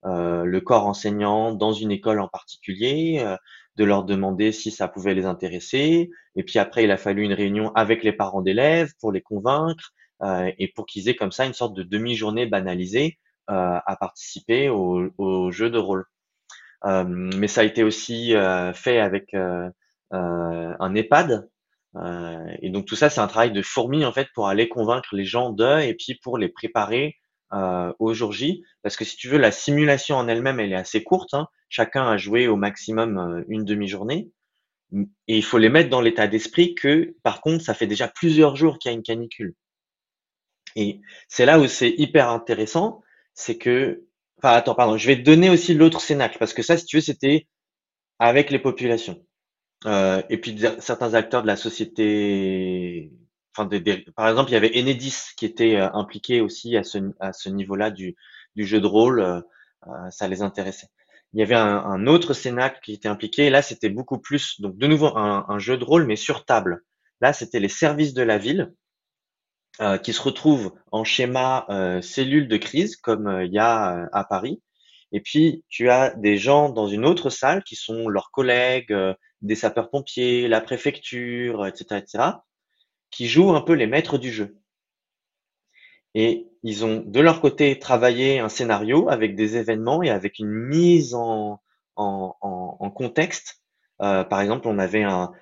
[0.04, 3.24] le corps enseignant dans une école en particulier,
[3.76, 6.10] de leur demander si ça pouvait les intéresser.
[6.36, 9.92] Et puis après, il a fallu une réunion avec les parents d'élèves pour les convaincre
[10.22, 13.18] euh, et pour qu'ils aient comme ça une sorte de demi-journée banalisée
[13.50, 16.04] euh, à participer au, au, jeu de rôle.
[16.84, 19.70] Euh, mais ça a été aussi euh, fait avec euh,
[20.12, 21.48] euh, un EHPAD.
[22.60, 25.24] et donc tout ça, c'est un travail de fourmi en fait pour aller convaincre les
[25.24, 27.16] gens d'eux et puis pour les préparer
[27.52, 28.64] euh, au jour J.
[28.82, 31.34] Parce que si tu veux, la simulation en elle-même, elle est assez courte.
[31.34, 31.48] Hein.
[31.68, 34.30] Chacun a joué au maximum euh, une demi-journée.
[35.26, 38.56] Et il faut les mettre dans l'état d'esprit que, par contre, ça fait déjà plusieurs
[38.56, 39.54] jours qu'il y a une canicule.
[40.76, 43.02] Et c'est là où c'est hyper intéressant,
[43.34, 44.04] c'est que,
[44.38, 46.96] enfin, attends, pardon, je vais te donner aussi l'autre cénacle, parce que ça, si tu
[46.96, 47.48] veux, c'était
[48.18, 49.24] avec les populations.
[49.86, 52.81] Euh, et puis certains acteurs de la société
[53.54, 57.48] par exemple, il y avait Enedis qui était euh, impliqué aussi à ce, à ce
[57.48, 58.16] niveau-là du,
[58.56, 59.20] du jeu de rôle.
[59.20, 59.40] Euh,
[59.88, 60.88] euh, ça les intéressait.
[61.32, 63.50] Il y avait un, un autre Cénacle qui était impliqué.
[63.50, 66.82] Là, c'était beaucoup plus, donc de nouveau, un, un, jeu de rôle, mais sur table.
[67.20, 68.72] Là, c'était les services de la ville
[69.80, 74.24] euh, qui se retrouvent en schéma euh, cellule de crise, comme il y a à
[74.24, 74.62] Paris.
[75.12, 78.94] Et puis, tu as des gens dans une autre salle qui sont leurs collègues,
[79.42, 82.24] des sapeurs-pompiers, la préfecture, etc., etc.,
[83.12, 84.56] qui jouent un peu les maîtres du jeu.
[86.14, 90.50] Et ils ont de leur côté travaillé un scénario avec des événements et avec une
[90.50, 91.60] mise en,
[92.94, 93.62] contexte.
[94.00, 95.32] Euh, par exemple, on avait un,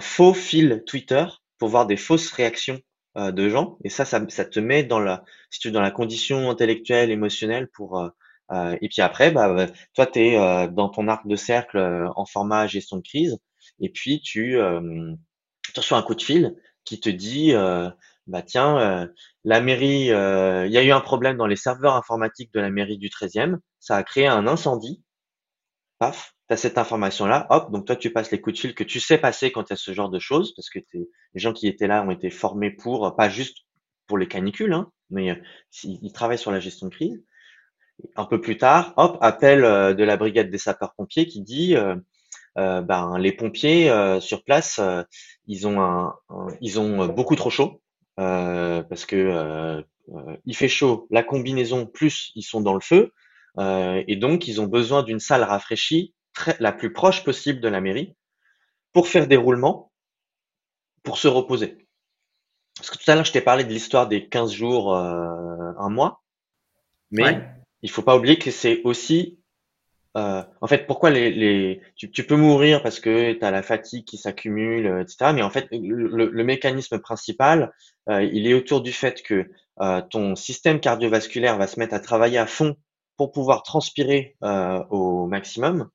[0.00, 1.24] faux fil Twitter
[1.58, 2.80] pour voir des fausses réactions
[3.16, 3.78] euh, de gens.
[3.84, 7.98] Et ça, ça, te met dans la, si tu dans la condition intellectuelle, émotionnelle pour.
[7.98, 11.78] Euh, et puis après, bah, toi, tu es dans ton arc de cercle
[12.16, 13.38] en format gestion de crise.
[13.78, 14.58] Et puis tu,
[15.72, 17.90] tu reçois un coup de fil qui te dit euh,
[18.26, 19.06] bah tiens, euh,
[19.44, 22.70] la mairie, euh, il y a eu un problème dans les serveurs informatiques de la
[22.70, 25.02] mairie du 13e, ça a créé un incendie.
[25.98, 28.84] Paf, tu as cette information-là, hop, donc toi tu passes les coups de fil que
[28.84, 31.52] tu sais passer quand il y a ce genre de choses, parce que les gens
[31.52, 33.58] qui étaient là ont été formés pour, pas juste
[34.06, 35.40] pour les canicules, hein, mais
[35.84, 37.22] il travaille sur la gestion de crise.
[38.16, 41.76] Un peu plus tard, hop, appel de la brigade des sapeurs-pompiers qui dit
[42.56, 44.80] ben, les pompiers sur place,
[45.50, 46.14] ils ont un,
[46.60, 47.82] ils ont beaucoup trop chaud
[48.16, 49.84] parce que
[50.44, 53.12] il fait chaud, la combinaison plus ils sont dans le feu
[53.58, 57.80] et donc ils ont besoin d'une salle rafraîchie très, la plus proche possible de la
[57.80, 58.14] mairie
[58.92, 59.92] pour faire des roulements,
[61.02, 61.86] pour se reposer.
[62.76, 65.90] Parce que tout à l'heure, je t'ai parlé de l'histoire des 15 jours, euh, un
[65.90, 66.22] mois.
[67.10, 67.44] Mais
[67.82, 69.39] il faut pas oublier que c'est aussi,
[70.16, 74.18] euh, en fait, pourquoi les, tu, peux mourir parce que tu as la fatigue qui
[74.18, 75.32] s'accumule, euh, etc.
[75.34, 77.72] Mais en fait, le, mécanisme principal,
[78.08, 79.48] euh, il est autour du fait que
[79.80, 82.76] euh, ton système cardiovasculaire va se mettre à travailler à fond
[83.16, 85.90] pour pouvoir transpirer au maximum.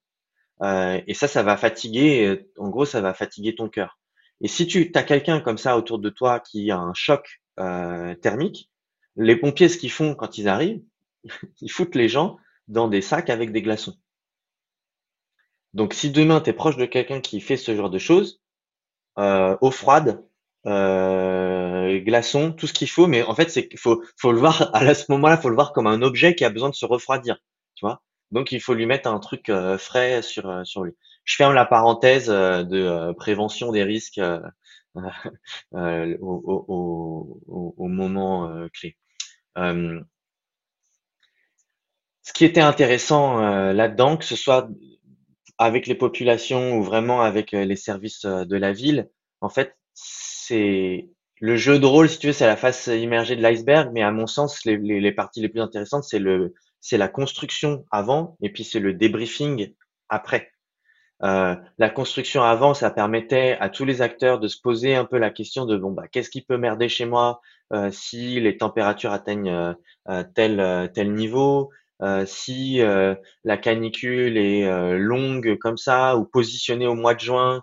[0.62, 3.98] et ça, ça va fatiguer, en gros, ça va fatiguer ton cœur.
[4.42, 8.70] Et si tu as quelqu'un comme ça autour de toi qui a un choc thermique,
[9.16, 10.84] les pompiers, ce qu'ils font quand ils arrivent,
[11.62, 13.98] ils foutent les gens dans des sacs avec des glaçons.
[15.76, 18.42] Donc si demain tu es proche de quelqu'un qui fait ce genre de choses,
[19.20, 20.26] euh, eau froide,
[20.66, 22.02] euh,
[22.58, 25.38] tout ce qu'il faut, mais en fait c'est faut faut le voir à ce moment-là,
[25.38, 27.38] faut le voir comme un objet qui a besoin de se refroidir,
[27.76, 28.02] tu vois.
[28.32, 30.94] Donc il faut lui mettre un truc euh, frais sur euh, sur lui
[31.26, 34.40] je ferme la parenthèse euh, de euh, prévention des risques euh,
[36.22, 38.96] au, moment clé.
[39.56, 40.04] ce
[42.34, 43.40] qui était intéressant
[43.74, 44.70] là-dedans, que ce soit
[45.58, 49.10] avec les populations ou vraiment avec les services de la ville,
[49.42, 53.42] en fait, c'est le jeu de rôle, si tu veux, c'est la face immergée de
[53.42, 57.08] l'iceberg, mais à mon sens, les, les parties les plus intéressantes, c'est le, c'est la
[57.08, 59.74] construction avant, et puis c'est le débriefing
[60.10, 60.52] après.
[61.24, 65.18] Euh, la construction avant, ça permettait à tous les acteurs de se poser un peu
[65.18, 67.42] la question de bon bah qu'est-ce qui peut merder chez moi
[67.74, 69.74] euh, si les températures atteignent
[70.10, 71.72] euh, tel tel niveau,
[72.26, 72.80] si
[73.44, 77.62] la canicule est longue comme ça ou positionnée au mois de juin,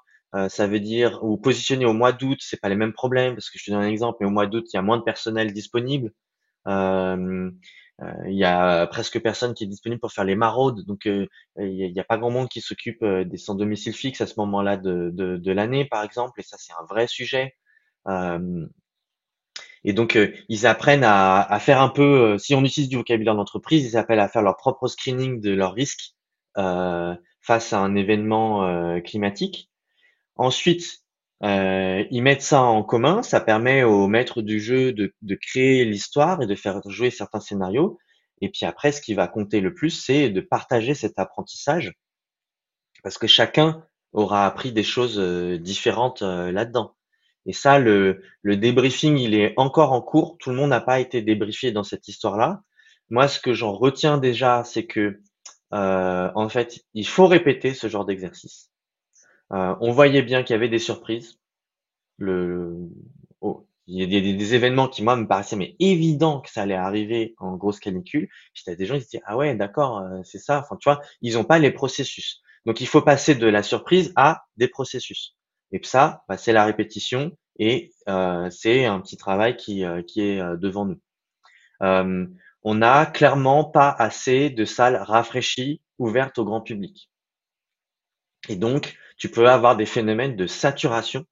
[0.49, 3.59] ça veut dire ou positionnée au mois d'août, c'est pas les mêmes problèmes parce que
[3.59, 5.53] je te donne un exemple, mais au mois d'août il y a moins de personnel
[5.53, 6.12] disponible.
[8.03, 11.27] Euh, il y a presque personne qui est disponible pour faire les maraudes, donc euh,
[11.59, 14.35] il n'y a, pas grand monde qui s'occupe euh, des sans domicile fixe à ce
[14.38, 17.55] moment-là de, de, de l'année, par exemple, et ça c'est un vrai sujet.
[19.85, 20.18] Et donc
[20.49, 24.29] ils apprennent à, faire un peu, si on utilise du vocabulaire d'entreprise, ils appellent à
[24.29, 26.14] faire leur propre screening de leurs risques
[26.55, 29.71] face à un événement climatique.
[30.37, 31.03] Ensuite,
[31.42, 35.85] euh, ils mettent ça en commun, ça permet aux maîtres du jeu de, de créer
[35.85, 37.99] l'histoire et de faire jouer certains scénarios.
[38.40, 41.92] Et puis après, ce qui va compter le plus, c'est de partager cet apprentissage,
[43.03, 46.95] parce que chacun aura appris des choses euh, différentes euh, là-dedans.
[47.47, 50.37] Et ça, le, le débriefing, il est encore en cours.
[50.39, 52.63] Tout le monde n'a pas été débriefé dans cette histoire-là.
[53.11, 55.21] Moi, ce que j'en retiens déjà, c'est que
[55.75, 58.71] euh, en fait, il faut répéter ce genre d'exercice.
[59.53, 61.39] Euh, on voyait bien qu'il y avait des surprises.
[62.21, 66.75] Oh, il y a des, événements qui, moi, me paraissaient mais évident que ça allait
[66.75, 68.29] arriver en grosse canicule.
[68.55, 70.61] Puis t'as des gens qui se disent, ah ouais, d'accord, euh, c'est ça.
[70.61, 72.43] Enfin, tu vois, ils n'ont pas les processus.
[72.67, 75.37] Donc, il faut passer de la surprise à des processus.
[75.73, 80.39] Et ça, bah, c'est la répétition et euh, c'est un petit travail qui, qui est
[80.59, 81.01] devant nous.
[81.81, 87.11] on n'a clairement pas assez de salles rafraîchies ouvertes au grand public.
[88.49, 91.25] Et donc, tu peux avoir des phénomènes de saturation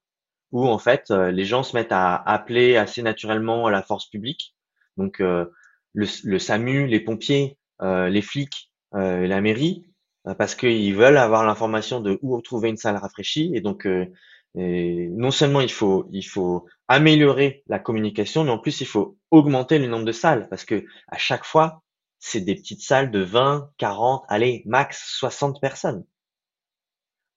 [0.51, 4.55] où en fait euh, les gens se mettent à appeler assez naturellement la force publique,
[4.97, 5.45] donc euh,
[5.93, 9.85] le, SAMU, les pompiers, euh, les flics, la mairie,
[10.23, 13.87] parce qu'ils veulent avoir l'information de où trouver une salle rafraîchie et donc
[14.55, 19.79] non seulement il faut il faut améliorer la communication, mais en plus il faut augmenter
[19.79, 21.81] le nombre de salles parce que à chaque fois
[22.19, 26.05] c'est des petites salles de 20, 40, allez max 60 personnes.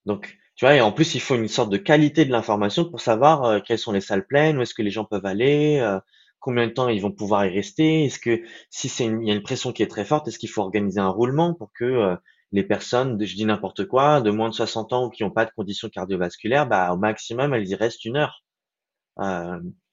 [0.06, 3.00] Donc tu vois, et en plus, il faut une sorte de qualité de l'information pour
[3.00, 5.98] savoir euh, quelles sont les salles pleines, où est-ce que les gens peuvent aller, euh,
[6.38, 8.04] combien de temps ils vont pouvoir y rester.
[8.04, 10.50] Est-ce que si c'est il y a une pression qui est très forte, est-ce qu'il
[10.50, 12.16] faut organiser un roulement pour que euh,
[12.54, 15.44] les personnes, je dis n'importe quoi, de moins de 60 ans ou qui n'ont pas
[15.44, 18.42] de conditions cardiovasculaires, bah au maximum elles y restent une heure.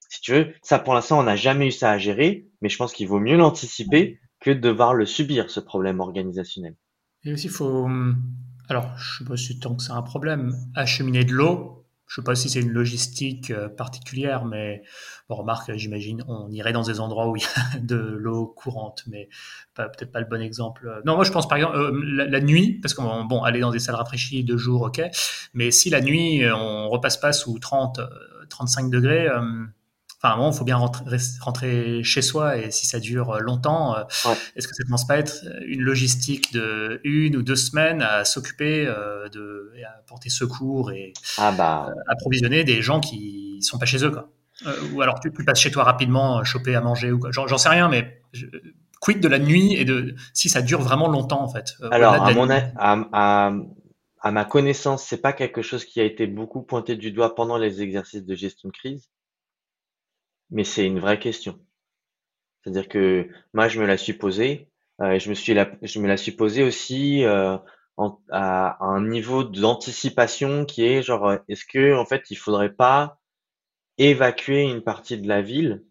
[0.09, 2.78] si tu veux, ça pour l'instant on n'a jamais eu ça à gérer, mais je
[2.78, 6.76] pense qu'il vaut mieux l'anticiper que de devoir le subir ce problème organisationnel.
[7.24, 8.16] Et aussi il faut hum,
[8.72, 10.55] alors, je ne sais pas si tant que c'est un problème.
[10.76, 11.81] Acheminer de l'eau,
[12.12, 14.84] je ne sais pas si c'est une logistique euh, particulière, mais
[15.30, 19.05] bon, remarque, j'imagine, on irait dans des endroits où il y a de l'eau courante,
[19.07, 19.30] mais
[19.76, 21.01] peut-être pas le bon exemple.
[21.05, 23.80] Non, moi je pense par exemple euh, la, nuit, parce qu'on bon, aller dans des
[23.80, 25.01] salles rafraîchies deux jours, ok,
[25.53, 28.01] mais si la nuit on repasse pas sous 30,
[28.49, 29.30] 35 euh, degrés,
[30.24, 33.96] Enfin, à il faut bien rentrer, chez soi et si ça dure longtemps,
[34.56, 38.04] est-ce que ça ne commence pas à être une logistique de une ou deux semaines
[38.04, 41.90] à s'occuper de et à porter secours et ah bah.
[42.08, 44.30] approvisionner des gens qui sont pas chez eux, quoi.
[44.94, 47.32] ou alors tu, passes chez toi rapidement, choper à manger ou quoi.
[47.32, 48.22] J'en sais rien, mais
[49.00, 51.74] quid de la nuit et de si ça dure vraiment longtemps en fait.
[51.90, 53.52] Alors à mon à,
[54.22, 57.58] à ma connaissance, c'est pas quelque chose qui a été beaucoup pointé du doigt pendant
[57.58, 59.10] les exercices de gestion de crise,
[60.52, 61.60] mais c'est une vraie question.
[62.64, 64.70] C'est-à-dire que moi, je me la suis posée,
[65.02, 67.58] euh, je me la, je me la suis posée aussi euh,
[68.32, 73.20] à, un niveau d'anticipation qui est genre, euh, est-ce que en fait, il faudrait pas
[73.97, 75.84] évacuer une partie de la ville?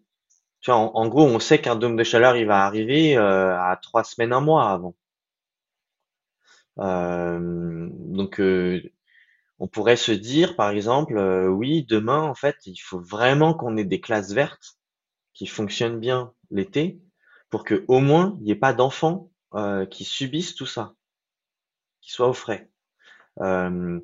[0.61, 4.03] Tu vois, en, gros, on sait qu'un dôme de chaleur, il va arriver à trois
[4.03, 4.95] semaines, un mois avant.
[6.77, 8.39] Donc,
[9.61, 13.77] on pourrait se dire, par exemple, euh, oui, demain, en fait, il faut vraiment qu'on
[13.77, 14.79] ait des classes vertes
[15.35, 16.99] qui fonctionnent bien l'été
[17.51, 19.29] pour que au moins il n'y ait pas d'enfants
[19.89, 20.93] qui subissent tout ça,
[21.99, 22.69] qui soient au frais.
[23.37, 24.01] le,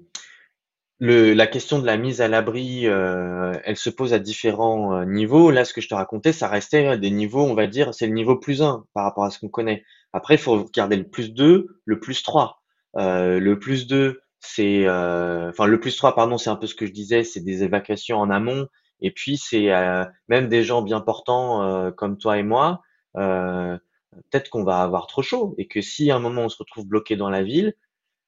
[0.99, 5.51] la question de la mise à l'abri, elle se pose à différents niveaux.
[5.51, 8.13] Là, ce que je te racontais, ça restait des niveaux, on va dire, c'est le
[8.13, 9.85] niveau plus 1 par rapport à ce qu'on connaît.
[10.11, 12.61] Après, il faut garder le plus 2, le plus 3.
[12.97, 16.75] Euh, le plus 2, c'est, euh, enfin le plus 3, pardon, c'est un peu ce
[16.75, 18.67] que je disais, c'est des évacuations en amont.
[19.01, 22.81] Et puis c'est euh, même des gens bien portants comme toi et moi,
[23.13, 26.87] peut-être qu'on va avoir trop chaud et que si à un moment on se retrouve
[26.87, 27.75] bloqué dans la ville,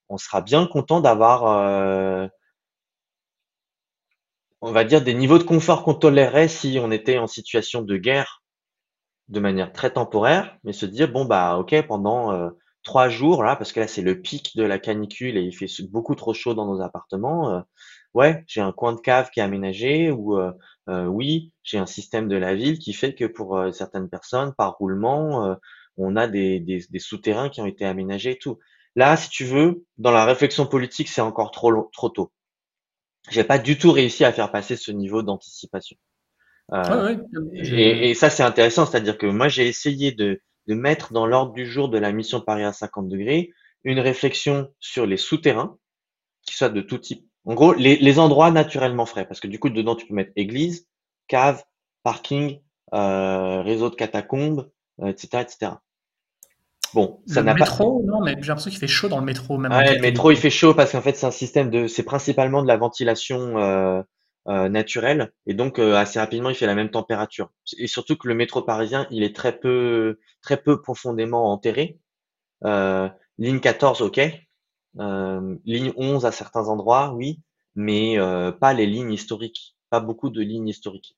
[0.10, 2.30] on sera bien content d'avoir,
[4.62, 7.98] on va dire, des niveaux de confort qu'on tolérerait si on était en situation de
[7.98, 8.44] guerre
[9.30, 12.52] de manière très temporaire, mais se dire bon bah ok pendant
[12.90, 15.68] trois jours là, parce que là c'est le pic de la canicule et il fait
[15.92, 17.54] beaucoup trop chaud dans nos appartements.
[17.54, 17.62] Euh,
[18.16, 20.52] ouais, j'ai un coin de cave qui est aménagé ou euh,
[20.90, 24.78] euh, oui, j'ai un système de la ville qui fait que pour certaines personnes, par
[24.78, 25.56] roulement,
[25.98, 28.58] on a des, des, des souterrains qui ont été aménagés et tout.
[28.96, 32.32] Là, si tu veux, dans la réflexion politique, c'est encore trop trop tôt.
[33.30, 35.98] J'ai pas du tout réussi à faire passer ce niveau d'anticipation.
[37.54, 41.52] et, et, ça, c'est intéressant, c'est-à-dire que moi, j'ai essayé de de mettre dans l'ordre
[41.52, 43.52] du jour de la mission Paris à 50 degrés
[43.84, 45.78] une réflexion sur les souterrains,
[46.46, 47.26] qui soient de tout type.
[47.46, 50.88] En gros, les, endroits naturellement frais, parce que du coup, dedans, tu peux mettre église,
[51.28, 51.64] cave,
[52.04, 52.60] parking,
[52.94, 54.70] euh, réseau de catacombes,
[55.04, 55.72] etc., euh, etc.
[56.94, 57.62] Bon, ça n'a pas.
[57.62, 59.72] métro, non, mais j'ai l'impression qu'il fait chaud dans le métro même.
[59.72, 62.62] Ouais, le métro, il fait chaud parce qu'en fait, c'est un système de, c'est principalement
[62.64, 64.02] de la ventilation euh,
[64.50, 67.52] naturel et donc euh, assez rapidement il fait la même température.
[67.78, 72.00] Et surtout que le métro parisien il est très peu très peu profondément enterré.
[72.66, 74.20] Euh, ligne 14 ok,
[75.66, 77.42] ligne 11 à certains endroits oui,
[77.76, 78.18] mais
[78.60, 81.16] pas les lignes historiques, pas beaucoup de lignes historiques.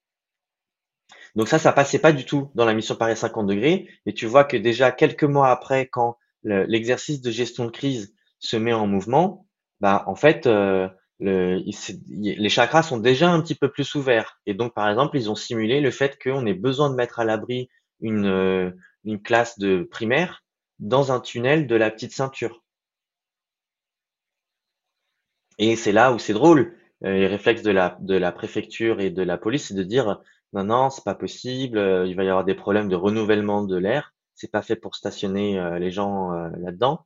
[1.36, 3.88] Donc ça, ça passait pas du tout dans la mission Paris 50 degrés.
[4.06, 8.58] Et tu vois que déjà quelques mois après, quand l'exercice de gestion de crise se
[8.58, 9.48] met en mouvement,
[9.80, 10.48] bah en fait,
[11.22, 14.40] les chakras sont déjà un petit peu plus ouverts.
[14.46, 17.26] Et donc, par exemple, ils ont simulé le fait qu'on ait besoin de mettre à
[17.26, 17.70] l'abri
[18.02, 18.72] une, euh,
[19.24, 20.44] classe de primaire
[20.80, 22.64] dans un tunnel de la petite ceinture.
[25.60, 26.76] Et c'est là où c'est drôle.
[27.04, 30.20] Euh, les réflexes de la, de la préfecture et de la police, c'est de dire
[30.54, 33.78] non, non, c'est pas possible, euh, il va y avoir des problèmes de renouvellement de
[33.78, 37.06] l'air, c'est pas fait pour stationner les gens là-dedans.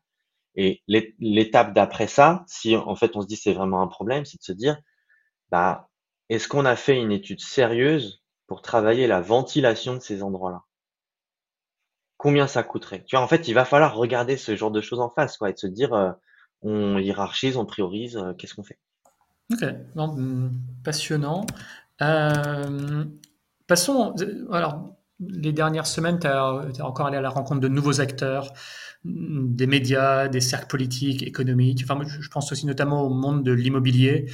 [0.55, 4.37] Et l'étape d'après ça, si en fait on se dit c'est vraiment un problème, c'est
[4.37, 4.77] de se dire,
[5.49, 5.89] bah,
[6.29, 10.63] est-ce qu'on a fait une étude sérieuse pour travailler la ventilation de ces endroits-là?
[12.17, 13.03] Combien ça coûterait?
[13.05, 15.49] Tu vois, en fait, il va falloir regarder ce genre de choses en face, quoi,
[15.49, 16.11] et de se dire, euh,
[16.61, 18.79] on hiérarchise, on priorise, euh, qu'est-ce qu'on fait?
[19.51, 19.63] Ok,
[19.95, 20.49] hmm,
[20.83, 21.45] passionnant.
[22.01, 23.05] Euh,
[23.67, 24.15] passons,
[24.51, 28.51] alors, les dernières semaines, tu as, encore allé à la rencontre de nouveaux acteurs,
[29.05, 31.81] des médias, des cercles politiques, économiques.
[31.83, 34.31] Enfin, je pense aussi notamment au monde de l'immobilier.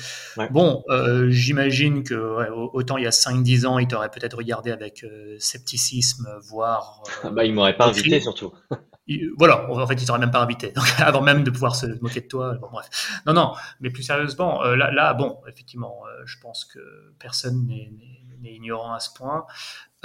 [0.50, 5.04] Bon, euh, j'imagine que autant il y a 5-10 ans, il t'aurait peut-être regardé avec
[5.04, 7.04] euh, scepticisme, voire.
[7.26, 8.54] Euh, bah, il m'aurait pas invité surtout.
[9.38, 10.72] voilà, en fait, il t'aurait même pas invité.
[10.72, 12.58] Donc, avant même de pouvoir se moquer de toi.
[12.72, 13.22] bref.
[13.28, 13.52] Non, non,
[13.82, 16.80] mais plus sérieusement, là, là, bon, effectivement, je pense que
[17.20, 19.46] personne n'est ignorant à ce point.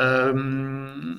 [0.01, 1.15] Euh,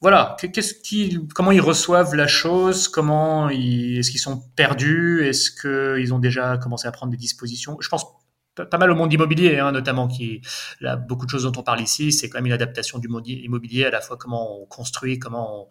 [0.00, 6.14] voilà, qu'est-ce qui, comment ils reçoivent la chose, comment est-ce qu'ils sont perdus, est-ce qu'ils
[6.14, 7.76] ont déjà commencé à prendre des dispositions?
[7.80, 8.06] Je pense
[8.54, 10.40] pas mal au monde immobilier, hein, notamment, qui
[10.80, 13.26] là, beaucoup de choses dont on parle ici, c'est quand même une adaptation du monde
[13.28, 15.68] immobilier, à la fois comment on construit, comment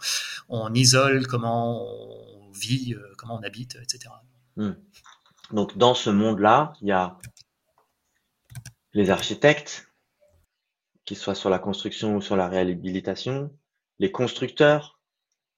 [0.48, 4.14] on, isole, comment on vit, euh, comment on habite, etc.
[4.56, 4.74] Hmm.
[5.52, 7.18] Donc dans ce monde-là, il y a
[8.94, 9.89] les architectes
[11.10, 13.52] qu'ils soient sur la construction ou sur la réhabilitation,
[13.98, 15.02] les constructeurs,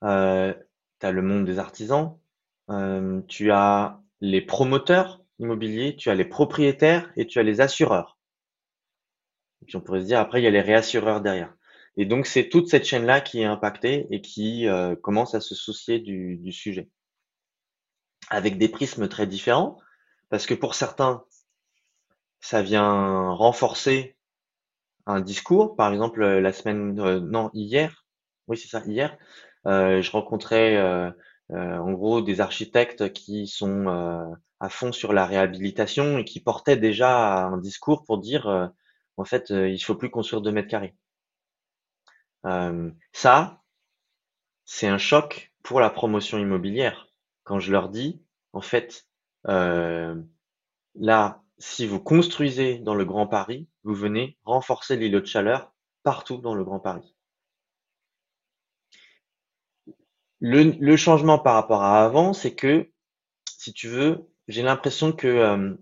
[0.02, 0.54] euh,
[0.98, 2.18] tu as le monde des artisans,
[2.70, 8.18] euh, tu as les promoteurs immobiliers, tu as les propriétaires et tu as les assureurs.
[9.60, 11.54] Et puis on pourrait se dire, après, il y a les réassureurs derrière.
[11.98, 15.54] Et donc, c'est toute cette chaîne-là qui est impactée et qui euh, commence à se
[15.54, 16.88] soucier du, du sujet.
[18.30, 19.78] Avec des prismes très différents,
[20.30, 21.26] parce que pour certains,
[22.40, 24.16] ça vient renforcer
[25.06, 25.76] un discours.
[25.76, 28.04] Par exemple, la semaine, euh, non, hier,
[28.48, 29.16] oui, c'est ça, hier,
[29.66, 31.10] euh, je rencontrais euh,
[31.52, 36.40] euh, en gros des architectes qui sont euh, à fond sur la réhabilitation et qui
[36.40, 38.66] portaient déjà un discours pour dire, euh,
[39.16, 40.94] en fait, il faut plus construire deux mètres carrés.
[43.12, 43.62] ça,
[44.64, 47.08] c'est un choc pour la promotion immobilière.
[47.44, 48.22] Quand je leur dis,
[48.52, 49.06] en fait,
[50.94, 56.38] là, si vous construisez dans le Grand Paris, vous venez renforcer l'îlot de chaleur partout
[56.38, 57.14] dans le Grand Paris.
[60.40, 62.90] Le, changement par rapport à avant, c'est que,
[63.46, 65.74] si tu veux, j'ai l'impression que euh,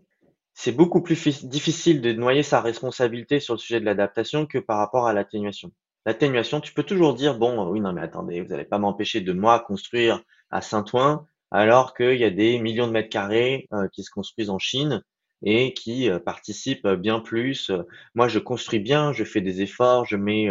[0.52, 4.76] c'est beaucoup plus difficile de noyer sa responsabilité sur le sujet de l'adaptation que par
[4.76, 5.72] rapport à l'atténuation.
[6.04, 9.32] L'atténuation, tu peux toujours dire, bon, oui, non, mais attendez, vous n'allez pas m'empêcher de
[9.32, 14.04] moi construire à Saint-Ouen alors qu'il y a des millions de mètres carrés euh, qui
[14.04, 15.02] se construisent en Chine
[15.42, 17.70] et qui euh, participent bien plus.
[18.14, 20.50] Moi, je construis bien, je fais des efforts, je mets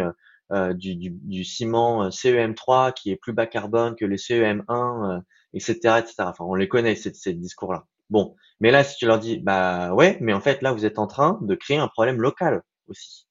[0.52, 5.22] euh, du, du, du, ciment euh, CEM3 qui est plus bas carbone que les CEM1,
[5.54, 6.14] etc., etc.
[6.18, 7.86] Enfin, on les connaît, ces, ces discours-là.
[8.10, 10.98] Bon, mais là, si tu leur dis, bah ouais, mais en fait, là, vous êtes
[10.98, 13.28] en train de créer un problème local aussi.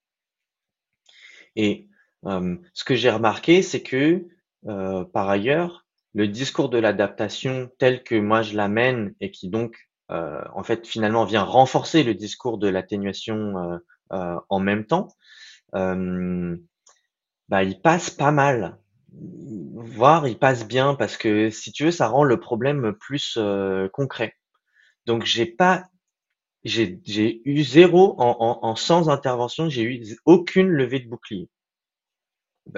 [1.57, 1.89] Et
[2.25, 4.25] euh, ce que j'ai remarqué, c'est que,
[4.67, 9.88] euh, par ailleurs, le discours de l'adaptation tel que moi je l'amène et qui donc,
[10.11, 13.79] euh, en fait, finalement vient renforcer le discours de l'atténuation
[14.11, 15.09] en même temps,
[17.49, 18.77] bah, il passe pas mal,
[19.11, 23.87] voire il passe bien parce que si tu veux, ça rend le problème plus euh,
[23.89, 24.35] concret.
[25.05, 25.85] Donc j'ai pas,
[26.63, 31.49] j'ai j'ai eu zéro en, en, en sans intervention, j'ai eu aucune levée de bouclier.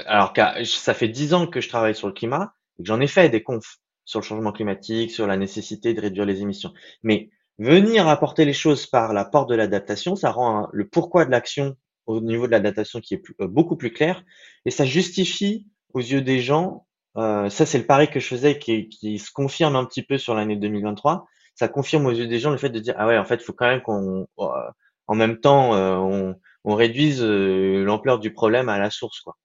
[0.06, 3.00] Alors que ça fait dix ans que je travaille sur le climat et que j'en
[3.02, 3.78] ai fait des confs
[4.12, 6.74] sur le changement climatique, sur la nécessité de réduire les émissions.
[7.02, 11.32] Mais venir apporter les choses par la porte de l'adaptation, ça rend le pourquoi de
[11.32, 14.24] l'action au niveau de la datation qui est euh, beaucoup plus clair
[14.66, 16.86] et ça justifie aux yeux des gens,
[17.16, 20.18] euh, ça c'est le pari que je faisais qui, qui se confirme un petit peu
[20.18, 23.18] sur l'année 2023, ça confirme aux yeux des gens le fait de dire ah ouais
[23.18, 24.70] en fait il faut quand même qu'on euh,
[25.08, 26.36] en même temps on,
[26.66, 29.38] on, réduise l'ampleur du problème à la source quoi.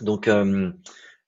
[0.00, 0.28] Donc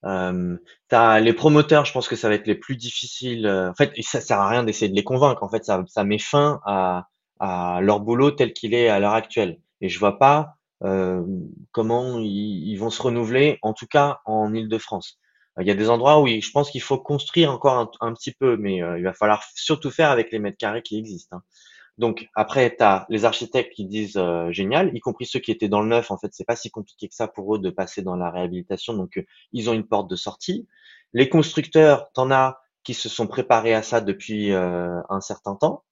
[0.04, 0.56] euh,
[0.90, 3.46] as les promoteurs, je pense que ça va être les plus difficiles.
[3.48, 5.42] En fait, ça sert à rien d'essayer de les convaincre.
[5.42, 7.06] En fait, ça, ça met fin à,
[7.38, 11.24] à leur boulot tel qu'il est à l'heure actuelle et je vois pas euh,
[11.72, 15.18] comment ils, vont se renouveler, en tout cas en Île-de-France.
[15.60, 18.56] Il y a des endroits où je pense qu'il faut construire encore un, petit peu,
[18.56, 21.36] mais euh, il va falloir surtout faire avec les mètres carrés qui existent.
[21.36, 21.42] Hein.
[21.98, 25.68] Donc après, tu as les architectes qui disent euh, génial, y compris ceux qui étaient
[25.68, 26.10] dans le neuf.
[26.10, 28.94] En fait, c'est pas si compliqué que ça pour eux de passer dans la réhabilitation,
[28.94, 30.66] donc ils ont une porte de sortie.
[31.12, 35.89] Les constructeurs, t'en as qui se sont préparés à ça depuis un certain temps euh,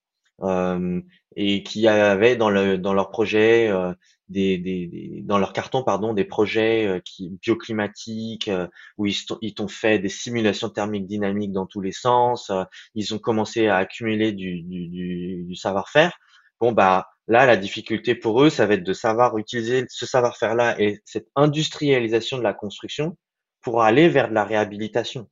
[1.36, 3.92] et qui avaient dans, le, dans leur projet euh,
[4.28, 8.50] des, des, dans leur carton pardon des projets euh, qui bioclimatiques
[8.96, 12.50] où ils, ils t'ont fait des simulations thermiques dynamiques dans tous les sens
[12.94, 16.18] ils ont commencé à accumuler du, du, du, du savoir-faire.
[16.60, 20.54] Bon bah là la difficulté pour eux ça va être de savoir utiliser ce savoir-faire
[20.54, 23.16] là et cette industrialisation de la construction
[23.60, 25.28] pour aller vers de la réhabilitation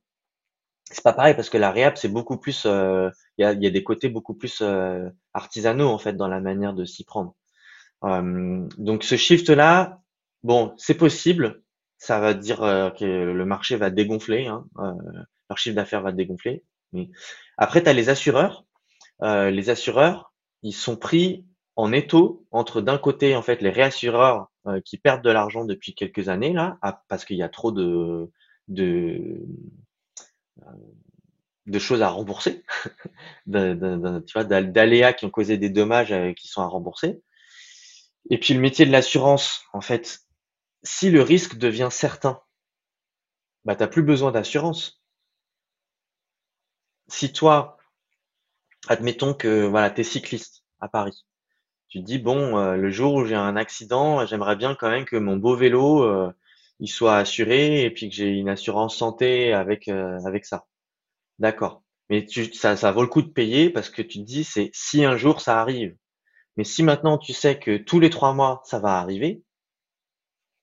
[0.91, 3.67] c'est pas pareil parce que la réhab c'est beaucoup plus euh, il y, a, y,
[3.67, 7.35] a, des côtés beaucoup plus euh, artisanaux en fait dans la manière de s'y prendre.
[8.05, 10.01] Euh, donc ce shift là
[10.43, 11.63] bon c'est possible.
[11.99, 12.59] Ça va dire
[12.99, 14.67] que le marché va dégonfler hein,
[15.49, 16.63] leur chiffre d'affaires va dégonfler.
[16.93, 17.09] Mais
[17.57, 18.67] après tu as les assureurs.
[19.23, 24.51] Les assureurs ils sont pris en étau entre d'un côté en fait les réassureurs
[24.85, 26.79] qui perdent de l'argent depuis quelques années là
[27.09, 28.31] parce qu'il y a trop de
[28.69, 29.47] de euh,
[31.67, 32.65] de choses à rembourser,
[33.47, 37.23] d'aléas qui ont causé des dommages euh, qui sont à rembourser.
[38.31, 40.21] Et puis le métier de l'assurance, en fait,
[40.83, 42.41] si le risque devient certain,
[43.65, 45.03] bah, tu n'as plus besoin d'assurance.
[47.09, 47.79] Si toi,
[48.89, 51.25] admettons que voilà, tu es cycliste à Paris,
[51.89, 55.05] tu te dis, bon, euh, le jour où j'ai un accident, j'aimerais bien quand même
[55.05, 56.33] que mon beau vélo,
[56.81, 60.67] il soit assuré et puis que j'ai une assurance santé avec, euh, avec ça.
[61.39, 61.83] D'accord.
[62.11, 64.71] Mais tu, ça, ça vaut le coup de payer parce que tu te dis, c'est
[64.73, 65.97] si un jour ça arrive.
[66.57, 69.43] Mais si maintenant tu sais que tous les trois mois ça va arriver,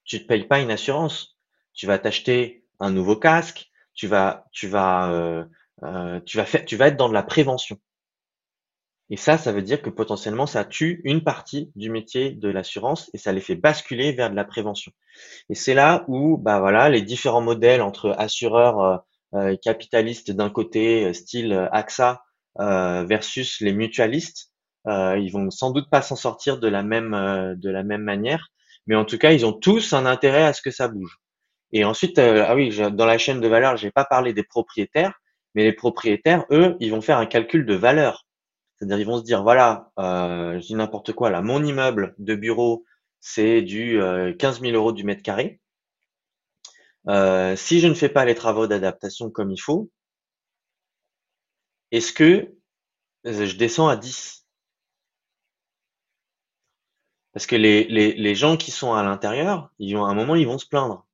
[0.05, 1.37] tu te payes pas une assurance.
[1.73, 5.45] Tu vas t'acheter un nouveau casque, tu vas, tu vas, euh,
[5.83, 7.79] euh, tu vas faire, tu vas être dans de la prévention.
[9.13, 13.11] Et ça, ça veut dire que potentiellement, ça tue une partie du métier de l'assurance
[13.13, 14.91] et ça les fait basculer vers de la prévention.
[15.49, 19.03] Et c'est là où, bah voilà, les différents modèles entre assureurs
[19.35, 22.23] euh, capitalistes d'un côté, style AXA,
[22.57, 24.51] versus les mutualistes,
[24.87, 27.11] ils vont sans doute pas s'en sortir de la même
[27.55, 28.49] de la même manière.
[28.87, 31.19] Mais en tout cas, ils ont tous un intérêt à ce que ça bouge.
[31.71, 35.13] Et ensuite, euh, ah oui, dans la chaîne de valeur, j'ai pas parlé des propriétaires,
[35.55, 38.25] mais les propriétaires, eux, ils vont faire un calcul de valeur.
[38.83, 42.35] C'est-à-dire, ils vont se dire, voilà, euh, je dis n'importe quoi là, mon immeuble de
[42.35, 42.85] bureau,
[43.21, 45.61] c'est du euh, 15 000 euros du mètre carré.
[47.07, 49.89] Euh, si je ne fais pas les travaux d'adaptation comme il faut,
[51.91, 52.53] est-ce que
[53.23, 54.45] je descends à 10
[57.31, 60.35] parce que les, les, les gens qui sont à l'intérieur, ils vont, à un moment,
[60.35, 61.07] ils vont se plaindre.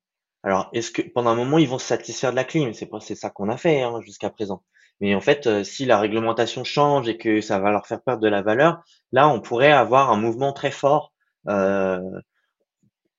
[0.44, 2.74] Alors, est-ce que pendant un moment, ils vont se satisfaire de la clim?
[2.74, 4.64] C'est pas, c'est ça qu'on a fait hein, jusqu'à présent.
[5.02, 8.22] Mais en fait, euh, si la réglementation change et que ça va leur faire perdre
[8.22, 8.82] de la valeur,
[9.12, 11.14] là, on pourrait avoir un mouvement très fort
[11.48, 12.00] euh,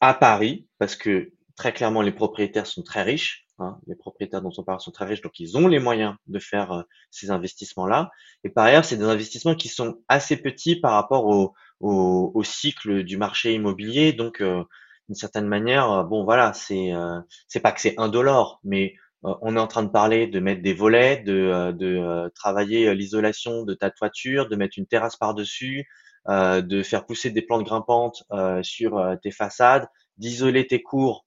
[0.01, 3.47] à Paris, parce que très clairement, les propriétaires sont très riches.
[3.59, 6.39] Hein, les propriétaires dont on parle sont très riches, donc ils ont les moyens de
[6.39, 8.11] faire euh, ces investissements-là.
[8.43, 12.43] Et par ailleurs, c'est des investissements qui sont assez petits par rapport au, au, au
[12.43, 14.15] cycle du marché immobilier.
[14.15, 14.65] Donc, euh,
[15.09, 19.61] d'une certaine manière, bon voilà, c'est euh, c'est pas que c'est indolore, mais on est
[19.61, 24.49] en train de parler de mettre des volets, de, de travailler l'isolation de ta toiture,
[24.49, 25.87] de mettre une terrasse par-dessus,
[26.29, 28.25] de faire pousser des plantes grimpantes
[28.63, 31.27] sur tes façades, d'isoler tes cours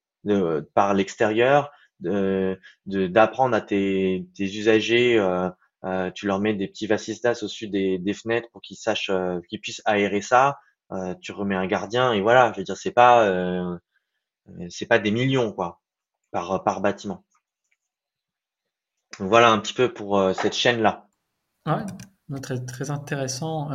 [0.73, 5.19] par l'extérieur, d'apprendre à tes, usagers
[5.85, 9.41] euh, tu leur mets des petits vasistas au-dessus des, des, fenêtres pour qu'ils sachent, euh,
[9.49, 10.57] qu'ils puissent aérer ça.
[10.91, 12.51] Euh, tu remets un gardien et voilà.
[12.53, 13.77] Je veux dire, c'est pas, euh,
[14.69, 15.81] c'est pas des millions quoi
[16.31, 17.25] par par bâtiment.
[19.19, 21.07] Voilà un petit peu pour cette chaîne là.
[21.65, 23.69] Ouais, très très intéressant.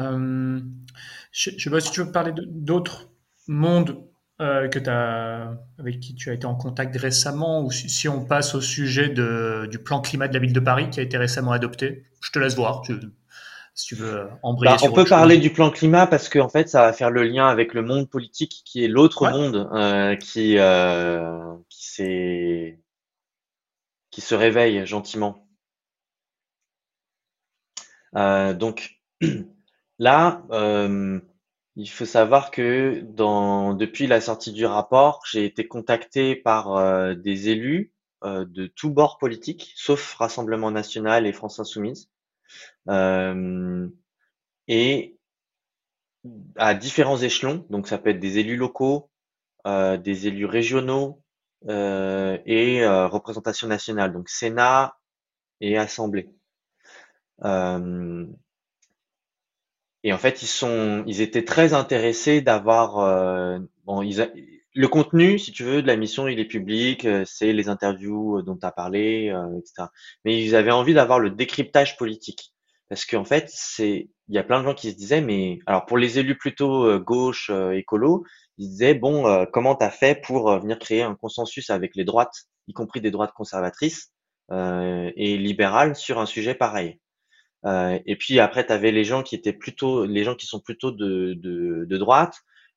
[1.30, 3.10] je, je sais pas si tu veux parler d'autres
[3.46, 4.08] mondes
[4.40, 8.54] euh, que as, avec qui tu as été en contact récemment, ou si, on passe
[8.54, 11.50] au sujet de, du plan climat de la ville de Paris qui a été récemment
[11.50, 12.04] adopté.
[12.20, 12.94] Je te laisse voir, tu,
[13.74, 14.76] si tu veux embrayer.
[14.76, 17.24] Bah, on peut parler du plan climat parce qu'en en fait, ça va faire le
[17.24, 22.76] lien avec le monde politique qui est l'autre monde euh, qui, euh, qui,
[24.18, 25.46] qui se réveille gentiment.
[28.16, 29.00] Euh, donc
[30.00, 31.20] là, euh,
[31.76, 37.14] il faut savoir que dans, depuis la sortie du rapport, j'ai été contacté par euh,
[37.14, 37.92] des élus
[38.24, 42.10] de tous bords politiques, sauf Rassemblement national et France insoumise,
[44.66, 45.16] et
[46.56, 47.64] à différents échelons.
[47.70, 49.12] Donc ça peut être des élus locaux,
[49.64, 51.22] des élus régionaux
[51.66, 54.96] et représentation nationale, donc Sénat
[55.60, 56.30] et Assemblée.
[60.04, 64.30] Et en fait, ils sont, ils étaient très intéressés d'avoir, euh, bon, ils
[64.74, 68.42] le contenu, si tu veux, de la mission, il est public, euh, c'est les interviews
[68.42, 69.88] dont tu as parlé, euh, etc.
[70.24, 72.54] Mais ils avaient envie d'avoir le décryptage politique.
[72.88, 75.86] Parce qu'en fait, c'est, il y a plein de gens qui se disaient, mais alors
[75.86, 78.24] pour les élus plutôt gauche, écolo,
[78.58, 82.46] ils disaient, bon, comment tu as fait pour venir créer un consensus avec les droites,
[82.66, 84.12] y compris des droites conservatrices
[84.50, 87.00] et libérales, sur un sujet pareil?
[87.66, 90.60] Euh, et puis après, tu avais les gens qui étaient plutôt, les gens qui sont
[90.60, 92.34] plutôt de, de, de droite,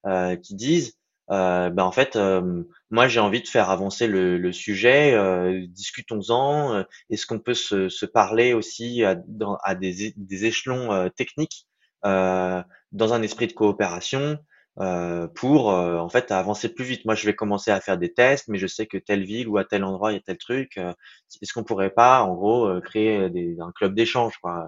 [0.07, 0.97] euh, qui disent,
[1.31, 5.65] euh, ben en fait, euh, moi j'ai envie de faire avancer le, le sujet, euh,
[5.69, 6.83] discutons-en.
[7.09, 11.67] Est-ce qu'on peut se, se, parler aussi à, dans, à des, des, échelons techniques
[12.03, 14.39] dans un esprit de coopération
[14.79, 17.03] euh, pour euh, en fait avancer plus vite.
[17.05, 19.57] Moi, je vais commencer à faire des tests, mais je sais que telle ville ou
[19.57, 20.77] à tel endroit il y a tel truc.
[20.77, 20.93] Euh,
[21.41, 24.67] est-ce qu'on pourrait pas, en gros, créer des, un club d'échange, quoi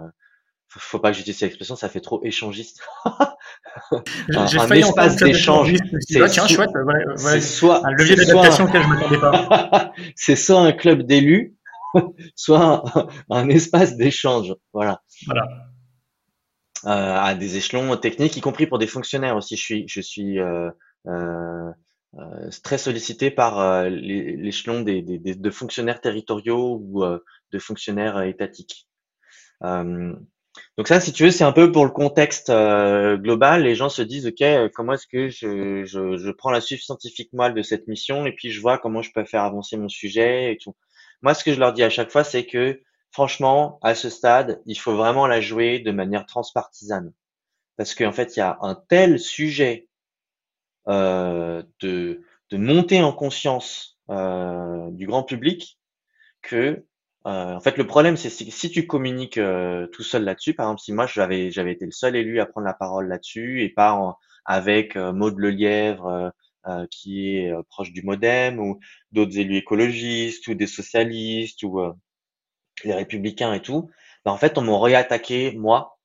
[0.79, 2.81] faut, pas que j'utilise cette expression, ça fait trop échangiste.
[3.05, 3.25] un,
[4.35, 5.75] un espace d'échange.
[5.99, 6.71] C'est tiens, chouette,
[7.25, 9.93] ouais, soit un levier d'adaptation auquel je m'attendais pas.
[10.15, 11.55] c'est soit un club d'élus,
[12.35, 14.55] soit un, un espace d'échange.
[14.73, 15.01] Voilà.
[15.25, 15.45] Voilà.
[16.85, 19.55] Euh, à des échelons techniques, y compris pour des fonctionnaires aussi.
[19.55, 20.69] Je suis, je suis euh,
[21.07, 21.71] euh,
[22.61, 27.03] très sollicité par l'échelon des, des, des, de fonctionnaires territoriaux ou
[27.51, 28.87] de fonctionnaires étatiques.
[30.77, 33.63] Donc ça, si tu veux, c'est un peu pour le contexte global.
[33.63, 37.29] Les gens se disent, ok, comment est-ce que je, je, je prends la suite scientifique
[37.33, 40.57] de cette mission et puis je vois comment je peux faire avancer mon sujet et
[40.57, 40.75] tout.
[41.21, 44.61] Moi, ce que je leur dis à chaque fois, c'est que franchement, à ce stade,
[44.65, 47.13] il faut vraiment la jouer de manière transpartisane.
[47.77, 49.87] Parce qu'en fait, il y a un tel sujet
[50.87, 55.79] euh, de, de monter en conscience euh, du grand public
[56.41, 56.85] que
[57.25, 60.67] euh, en fait le problème c'est si, si tu communiques euh, tout seul là-dessus, par
[60.67, 63.69] exemple si moi j'avais j'avais été le seul élu à prendre la parole là-dessus et
[63.69, 66.31] pas avec Maud Lelièvre
[66.91, 68.79] qui est proche du MoDem ou
[69.11, 71.79] d'autres élus écologistes ou des socialistes ou
[72.83, 73.89] les républicains et tout,
[74.25, 75.97] ben, en fait on m'aurait attaqué moi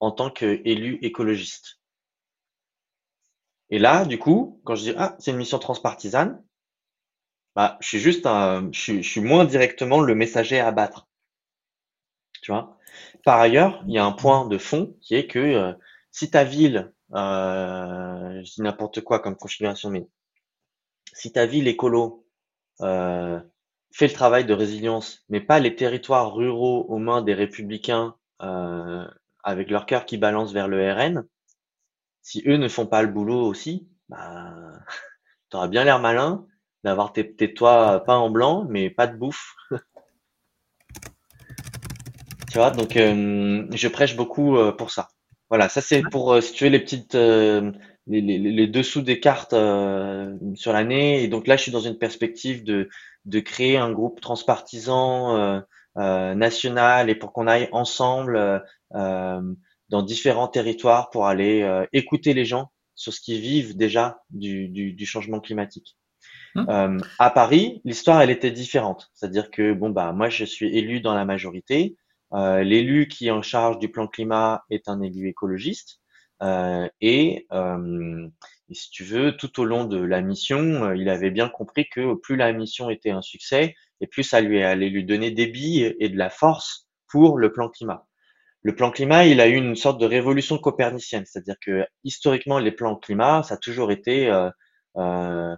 [0.00, 1.78] en tant qu'élu écologiste.
[3.70, 6.42] Et là, du coup, quand je dis ah, c'est une mission transpartisane,
[7.54, 11.08] bah, je suis juste un, je suis, moins directement le messager à abattre.
[12.42, 12.78] Tu vois?
[13.24, 15.72] Par ailleurs, il y a un point de fond qui est que euh,
[16.10, 20.08] si ta ville, euh, je dis n'importe quoi comme configuration, mais
[21.12, 22.26] si ta ville écolo
[22.80, 23.40] euh,
[23.92, 29.06] fait le travail de résilience, mais pas les territoires ruraux aux mains des républicains euh,
[29.44, 31.26] avec leur cœur qui balance vers le RN,
[32.22, 34.54] si eux ne font pas le boulot aussi, bah,
[35.50, 36.46] tu auras bien l'air malin
[36.84, 39.54] d'avoir tes, toits peints en blanc, mais pas de bouffe.
[42.50, 45.08] tu vois, donc euh, je prêche beaucoup euh, pour ça.
[45.48, 49.54] Voilà, ça c'est pour, euh, si tu veux, les petites, les, dessous des cartes
[50.54, 51.22] sur l'année.
[51.22, 52.88] Et donc là, je suis dans une perspective de,
[53.26, 55.62] de créer un groupe transpartisan
[55.94, 58.62] national et pour qu'on aille ensemble
[59.92, 65.04] dans différents territoires pour aller euh, écouter les gens sur ce qu'ils vivent déjà du
[65.04, 65.96] changement climatique.
[66.54, 66.66] Hum.
[66.68, 71.00] Euh, à Paris, l'histoire elle était différente, c'est-à-dire que bon bah moi je suis élu
[71.00, 71.96] dans la majorité,
[72.34, 76.00] euh, l'élu qui est en charge du plan climat est un élu écologiste.
[76.42, 78.28] Euh, et, euh,
[78.68, 81.88] et, si tu veux tout au long de la mission, euh, il avait bien compris
[81.88, 85.94] que plus la mission était un succès et plus ça allait lui donner des billes
[86.00, 88.06] et de la force pour le plan climat.
[88.62, 92.72] Le plan climat, il a eu une sorte de révolution copernicienne, c'est-à-dire que historiquement, les
[92.72, 94.50] plans climat, ça a toujours été euh,
[94.96, 95.54] euh,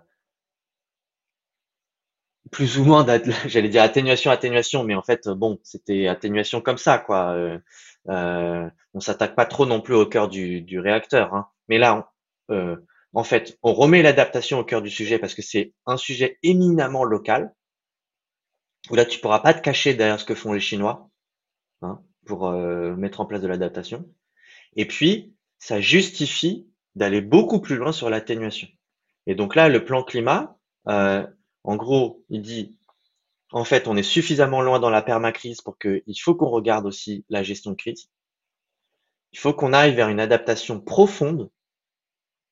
[2.51, 3.07] plus ou moins,
[3.47, 7.33] j'allais dire atténuation, atténuation, mais en fait, bon, c'était atténuation comme ça, quoi.
[7.33, 7.59] Euh,
[8.09, 11.49] euh on s'attaque pas trop non plus au cœur du, réacteur, hein.
[11.69, 12.13] mais là,
[12.49, 17.03] en fait, on remet l'adaptation au cœur du sujet parce que c'est un sujet éminemment
[17.03, 17.53] local,
[18.91, 21.11] où là, tu pourras pas te cacher derrière ce que font les Chinois.
[21.83, 24.09] Hein pour euh, mettre en place de l'adaptation.
[24.77, 28.69] Et puis, ça justifie d'aller beaucoup plus loin sur l'atténuation.
[29.27, 31.27] Et donc là, le plan climat, euh,
[31.65, 32.79] en gros, il dit,
[33.51, 37.25] en fait, on est suffisamment loin dans la permacrise pour qu'il faut qu'on regarde aussi
[37.29, 38.11] la gestion de crise.
[39.33, 41.51] Il faut qu'on aille vers une adaptation profonde.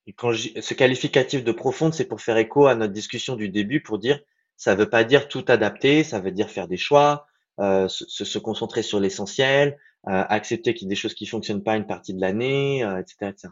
[0.06, 3.82] Et quand ce qualificatif de profonde, c'est pour faire écho à notre discussion du début,
[3.82, 4.20] pour dire,
[4.56, 7.26] ça veut pas dire tout adapter, ça veut dire faire des choix,
[7.60, 11.76] euh, se, concentrer sur l'essentiel, euh, accepter qu'il y a des choses qui fonctionnent pas
[11.76, 13.30] une partie de l'année, euh, etc.
[13.30, 13.48] etc.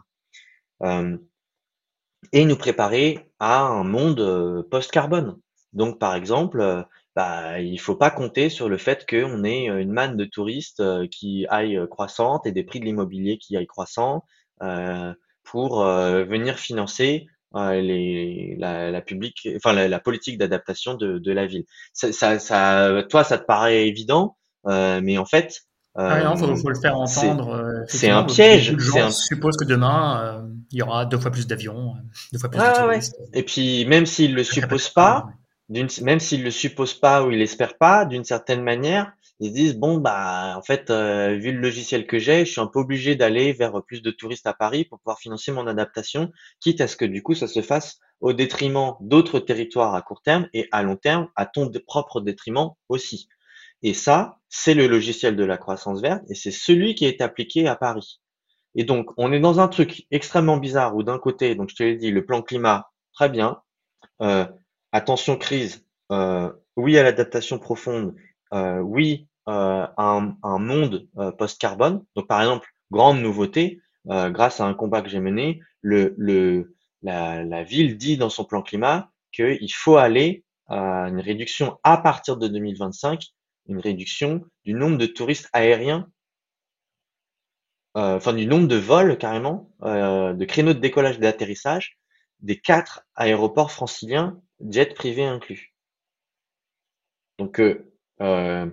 [2.33, 5.39] et nous préparer à un monde post-carbone.
[5.73, 10.17] Donc, par exemple, bah, il faut pas compter sur le fait qu'on ait une manne
[10.17, 14.25] de touristes qui aille croissante et des prix de l'immobilier qui aillent croissant
[15.43, 21.65] pour venir financer les, la, la, public, enfin la, politique d'adaptation de, de, la ville.
[21.93, 25.61] Ça, ça, ça, toi, ça te paraît évident, euh, mais en fait,
[25.97, 27.49] euh, ah non, faut, faut, le faire entendre.
[27.49, 28.75] Euh, c'est un piège.
[28.77, 31.95] Je suppose que demain, euh, il y aura deux fois plus d'avions,
[32.31, 33.15] deux fois plus de touristes.
[33.33, 35.27] Et puis, même s'il le suppose pas,
[35.71, 39.75] même s'il le suppose pas ou il espère pas, d'une certaine manière, ils se disent
[39.75, 43.15] bon bah en fait euh, vu le logiciel que j'ai, je suis un peu obligé
[43.15, 46.95] d'aller vers plus de touristes à Paris pour pouvoir financer mon adaptation, quitte à ce
[46.95, 50.83] que du coup ça se fasse au détriment d'autres territoires à court terme et à
[50.83, 53.29] long terme à ton propre détriment aussi.
[53.81, 57.67] Et ça, c'est le logiciel de la croissance verte et c'est celui qui est appliqué
[57.67, 58.21] à Paris.
[58.75, 61.83] Et donc on est dans un truc extrêmement bizarre où d'un côté, donc je te
[61.83, 63.57] l'ai dit, le plan climat, très bien,
[64.21, 64.45] euh,
[64.91, 68.15] attention crise, euh, oui à l'adaptation profonde,
[68.53, 72.05] euh, oui euh, un, un, monde post-carbone.
[72.15, 77.97] Donc, par exemple, grande nouveauté, grâce à un combat que j'ai mené, la, la, ville
[77.97, 83.27] dit dans son plan climat qu'il faut aller à une réduction à partir de 2025,
[83.67, 86.07] une réduction du nombre de touristes aériens,
[87.95, 91.97] enfin du nombre de vols carrément, de créneaux de décollage et d'atterrissage
[92.41, 94.39] des quatre aéroports franciliens,
[94.69, 95.75] jets privés inclus.
[97.39, 98.69] Donc, euh,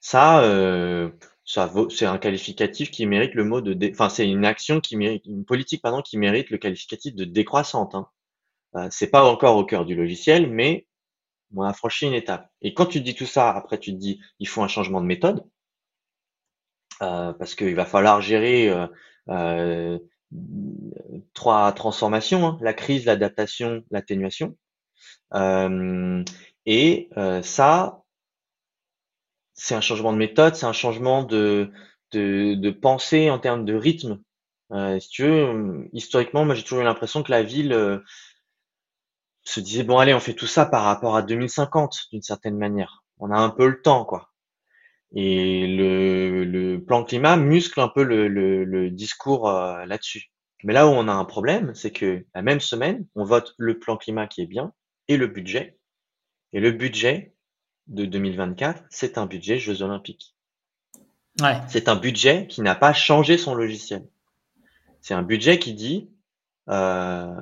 [0.00, 1.10] ça, euh,
[1.44, 4.96] ça vaut, c'est un qualificatif qui mérite le mot de, enfin, c'est une action qui
[4.96, 7.94] mérite, une politique, pardon, qui mérite le qualificatif de décroissante.
[7.94, 8.08] Hein.
[8.76, 10.86] Euh, c'est pas encore au cœur du logiciel, mais
[11.56, 12.50] on a franchi une étape.
[12.62, 15.06] Et quand tu dis tout ça, après tu te dis, il faut un changement de
[15.06, 15.44] méthode,
[17.02, 18.86] euh, parce qu'il va falloir gérer euh,
[19.28, 19.98] euh
[21.34, 24.56] trois transformations hein, la crise, l'adaptation, l'atténuation.
[26.66, 27.08] Et
[27.42, 28.02] ça,
[29.54, 31.70] c'est un changement de méthode, c'est un changement de,
[32.12, 34.20] de, pensée en termes de rythme.
[35.00, 38.02] si tu veux, historiquement, moi j'ai toujours eu l'impression que la ville
[39.44, 43.04] se disait bon allez, on fait tout ça par rapport à 2050 d'une certaine manière.
[43.18, 44.30] On a un peu le temps, quoi.
[45.14, 50.32] Et le, plan climat muscle un peu le, le, discours euh, là-dessus.
[50.64, 53.78] Mais là où on a un problème, c'est que la même semaine, on vote le
[53.78, 54.72] plan climat qui est bien
[55.08, 55.78] et le budget?
[56.52, 57.34] Et le budget
[57.86, 60.34] de 2024, c'est un budget Jeux Olympiques.
[61.40, 61.60] Ouais.
[61.68, 64.06] C'est un budget qui n'a pas changé son logiciel.
[65.00, 66.10] C'est un budget qui dit
[66.68, 67.40] euh,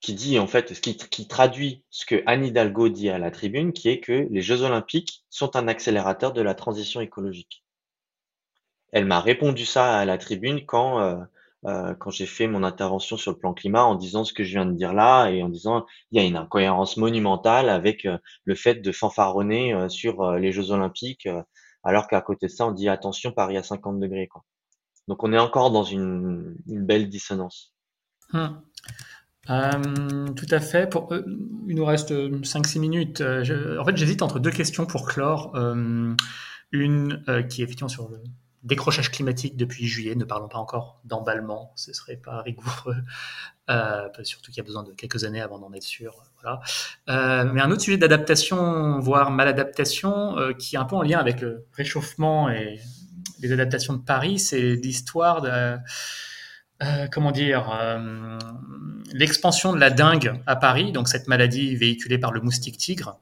[0.00, 3.30] qui dit en fait, ce qui, qui, traduit ce que Anne Hidalgo dit à la
[3.30, 7.64] tribune, qui est que les Jeux Olympiques sont un accélérateur de la transition écologique.
[8.92, 11.16] Elle m'a répondu ça à la tribune quand euh,
[11.66, 14.52] euh, quand j'ai fait mon intervention sur le plan climat en disant ce que je
[14.52, 18.16] viens de dire là et en disant il y a une incohérence monumentale avec euh,
[18.44, 21.28] le fait de fanfaronner euh, sur les Jeux Olympiques
[21.84, 24.42] alors qu'à côté de ça on dit attention Paris à 50 degrés quoi.
[25.06, 27.74] Donc on est encore dans une, belle dissonance.
[28.32, 28.48] Euh,
[30.28, 30.88] tout à fait.
[30.88, 31.12] Pour,
[31.66, 33.20] il nous reste 5-6 minutes.
[33.20, 35.56] En fait, j'hésite entre deux questions pour clore.
[36.70, 38.18] une qui est effectivement sur le
[38.62, 40.14] décrochage climatique depuis juillet.
[40.14, 42.96] Ne parlons pas encore d'emballement, ce serait pas rigoureux.
[44.22, 46.24] surtout qu'il y a besoin de quelques années avant d'en être sûr.
[46.42, 46.60] Voilà.
[47.52, 51.66] mais un autre sujet d'adaptation, voire maladaptation, qui est un peu en lien avec le
[51.72, 52.80] réchauffement et
[53.40, 55.78] les adaptations de Paris, c'est l'histoire de
[56.82, 58.38] euh, comment dire, euh,
[59.12, 63.20] l'expansion de la dengue à Paris, donc cette maladie véhiculée par le moustique tigre,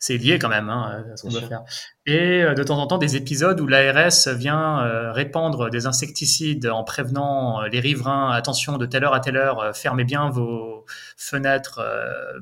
[0.00, 1.62] c'est lié quand même hein, à ce qu'on doit faire.
[2.06, 6.82] Et euh, de temps en temps, des épisodes où l'ARS vient répandre des insecticides en
[6.82, 10.84] prévenant les riverains, attention, de telle heure à telle heure, fermez bien vos
[11.16, 11.80] fenêtres,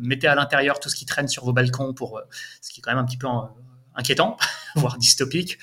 [0.00, 2.22] mettez à l'intérieur tout ce qui traîne sur vos balcons, pour
[2.62, 3.26] ce qui est quand même un petit peu
[3.94, 4.36] inquiétant,
[4.76, 5.58] voire dystopique.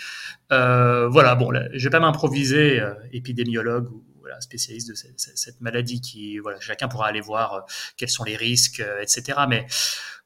[0.49, 2.81] voilà, bon, je vais pas m'improviser
[3.11, 4.03] épidémiologue ou
[4.39, 7.59] spécialiste de cette, maladie qui, voilà, chacun pourra aller voir euh,
[7.97, 9.39] quels sont les risques, euh, etc.
[9.47, 9.65] Mais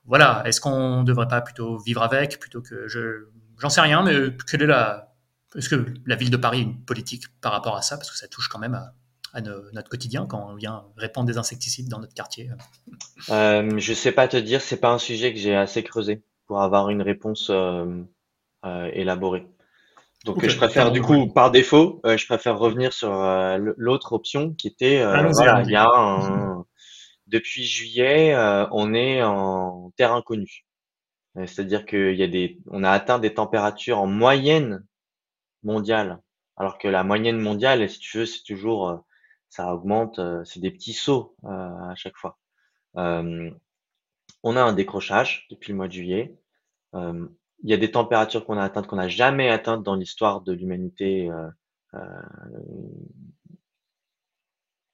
[0.06, 3.28] voilà, est-ce qu'on ne devrait pas plutôt vivre avec plutôt que je,
[3.60, 5.14] j'en sais rien, mais quelle est la,
[5.56, 7.98] est-ce que la ville de Paris a une politique par rapport à ça?
[7.98, 11.88] Parce que ça touche quand même à, notre quotidien quand on vient répandre des insecticides
[11.88, 12.50] dans notre quartier.
[13.30, 16.62] Euh, Je sais pas te dire, c'est pas un sujet que j'ai assez creusé pour
[16.62, 18.04] avoir une réponse euh,
[18.64, 19.48] élaborée.
[20.26, 24.54] Donc je préfère du coup par défaut, euh, je préfère revenir sur euh, l'autre option
[24.54, 26.59] qui était euh, voilà, il y a un,
[27.30, 28.36] depuis juillet,
[28.72, 30.66] on est en terre inconnue.
[31.36, 34.86] C'est-à-dire qu'il y a des, on a atteint des températures en moyenne
[35.64, 36.20] mondiale,
[36.58, 39.04] alors que la moyenne mondiale, si tu veux, c'est toujours,
[39.50, 42.38] ça augmente, c'est des petits sauts à chaque fois.
[42.96, 43.54] on
[44.44, 46.36] a un décrochage depuis le mois de juillet
[47.64, 50.54] il y a des températures qu'on a atteintes qu'on n'a jamais atteintes dans l'histoire de
[50.54, 51.30] l'humanité.
[51.30, 51.50] Euh,
[51.96, 52.00] euh,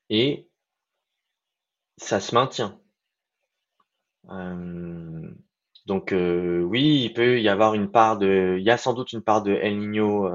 [0.08, 0.48] et
[1.96, 2.80] ça se maintient.
[4.30, 5.30] Euh,
[5.86, 9.22] donc oui, il peut y avoir une part de, il y a sans doute une
[9.22, 10.28] part de El Niño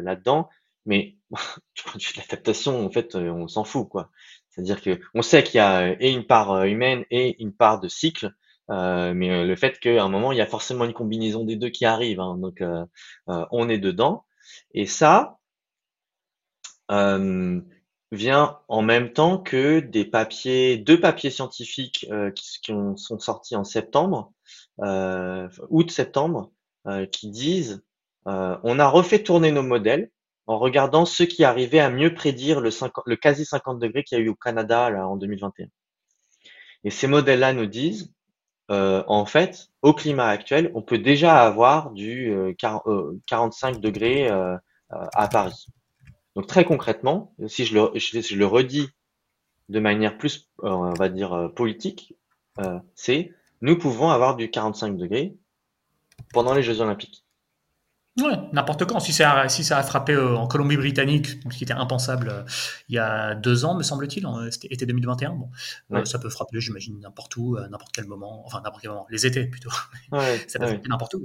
[0.00, 0.48] là-dedans,
[0.86, 4.10] mais du point de vue de l'adaptation, en fait, on s'en fout quoi.
[4.48, 7.88] C'est-à-dire que on sait qu'il y a et une part humaine et une part de
[7.88, 8.34] cycle.
[8.70, 11.56] Euh, mais euh, le fait qu'à un moment, il y a forcément une combinaison des
[11.56, 12.84] deux qui arrive, hein, donc euh,
[13.26, 14.24] on est dedans.
[14.74, 15.38] Et ça
[18.10, 23.64] vient en même temps que des papiers, deux papiers scientifiques qui, qui sont sortis en
[23.64, 24.32] septembre,
[24.78, 26.50] août-septembre,
[27.12, 27.82] qui disent
[28.24, 30.10] on a refait tourner nos modèles
[30.46, 32.70] en regardant ceux qui arrivaient à mieux prédire le,
[33.04, 35.66] le quasi 50 degrés qu'il y a eu au Canada en 2021.
[36.84, 38.12] Et ces modèles-là nous disent
[38.70, 44.56] euh, en fait, au climat actuel, on peut déjà avoir du 45 euh, degrés euh,
[44.90, 45.66] à Paris.
[46.38, 48.88] Donc très concrètement, si je le, je, le redis
[49.68, 52.14] de manière plus, on va dire, politique,
[52.94, 55.36] c'est nous pouvons avoir du 45 degrés
[56.32, 57.24] pendant les Jeux Olympiques.
[58.20, 58.98] Ouais, n'importe quand.
[58.98, 62.42] Si ça, a, si ça a frappé euh, en Colombie-Britannique, ce qui était impensable euh,
[62.88, 65.34] il y a deux ans, me semble-t-il, c'était été 2021.
[65.34, 65.50] Bon,
[65.92, 69.06] euh, ça peut frapper, j'imagine, n'importe où, à n'importe quel moment, enfin n'importe quel moment,
[69.10, 69.70] les étés plutôt.
[70.48, 71.24] ça peut frapper n'importe où.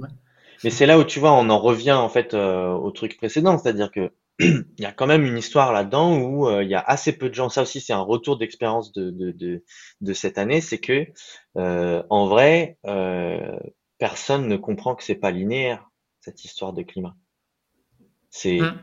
[0.62, 3.90] Mais c'est là où tu vois, on en revient en fait au truc précédent, c'est-à-dire
[3.90, 7.28] que il y a quand même une histoire là-dedans où il y a assez peu
[7.28, 7.48] de gens.
[7.48, 9.64] Ça aussi, c'est un retour d'expérience de, de, de,
[10.00, 11.06] de, cette année, c'est que
[11.54, 12.78] en vrai,
[13.98, 15.88] personne ne comprend que c'est pas linéaire
[16.20, 17.14] cette histoire de climat.
[18.30, 18.80] C'est mmh.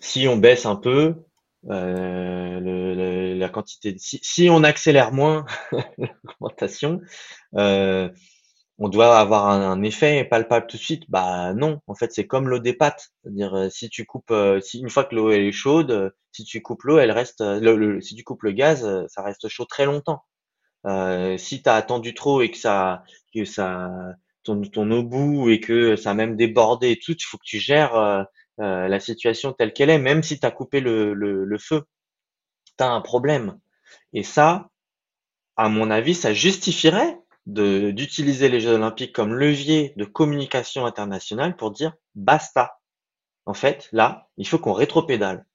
[0.00, 1.24] si on baisse un peu,
[1.68, 5.46] le, la quantité de, si, si on accélère moins
[5.98, 7.00] l'augmentation,
[7.56, 8.08] euh,
[8.78, 11.04] on doit avoir un, effet palpable tout de suite?
[11.08, 14.60] Bah non, en fait c'est comme l'eau des pâtes, c'est-à-dire euh, si tu coupes, euh,
[14.60, 18.00] si une fois que l'eau est chaude, euh, si tu coupes l'eau, elle reste, le,
[18.00, 20.24] si tu coupes le gaz, ça reste chaud très longtemps.
[21.38, 23.04] si tu as attendu trop et que ça,
[23.34, 23.90] que ça,
[24.42, 27.44] ton, ton au bout et que ça a même débordé et tout, il faut que
[27.46, 28.26] tu gères
[28.58, 31.84] la situation telle qu'elle est, même si tu as coupé le, le, le feu,
[32.78, 33.58] tu as un problème.
[34.12, 34.70] Et ça,
[35.56, 41.70] à mon avis, ça justifierait d'utiliser les Jeux olympiques comme levier de communication internationale pour
[41.70, 42.80] dire basta.
[43.46, 45.46] En fait, là, il faut qu'on rétropédale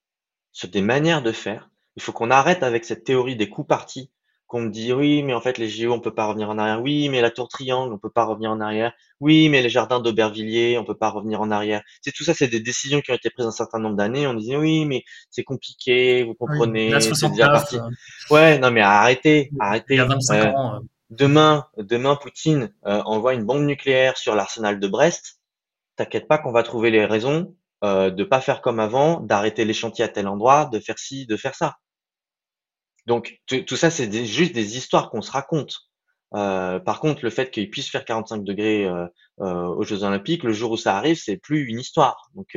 [0.52, 1.70] sur des manières de faire.
[1.96, 4.12] Il faut qu'on arrête avec cette théorie des coups partis
[4.50, 6.82] qu'on me dit oui, mais en fait les JO on peut pas revenir en arrière.
[6.82, 8.94] Oui, mais la tour triangle on peut pas revenir en arrière.
[9.20, 11.84] Oui, mais les jardins d'Aubervilliers on peut pas revenir en arrière.
[12.02, 14.26] C'est tout ça, c'est des décisions qui ont été prises un certain nombre d'années.
[14.26, 17.00] On disait oui, mais c'est compliqué, vous comprenez.
[17.00, 17.78] c'est déjà parti.
[17.78, 17.90] Euh.
[18.32, 19.94] Ouais, non mais arrêtez, arrêtez.
[19.94, 20.76] Il y a 25 ans.
[20.76, 20.80] Euh.
[21.10, 25.40] Demain, demain Poutine euh, envoie une bombe nucléaire sur l'arsenal de Brest.
[25.96, 29.74] T'inquiète pas qu'on va trouver les raisons euh, de pas faire comme avant, d'arrêter les
[29.74, 31.78] chantiers à tel endroit, de faire ci, de faire ça.
[33.08, 35.90] Donc tout ça, c'est juste des histoires qu'on se raconte.
[36.36, 39.08] Euh, par contre, le fait qu'il puisse faire 45 degrés euh,
[39.40, 42.30] aux Jeux Olympiques, le jour où ça arrive, c'est plus une histoire.
[42.36, 42.56] Donc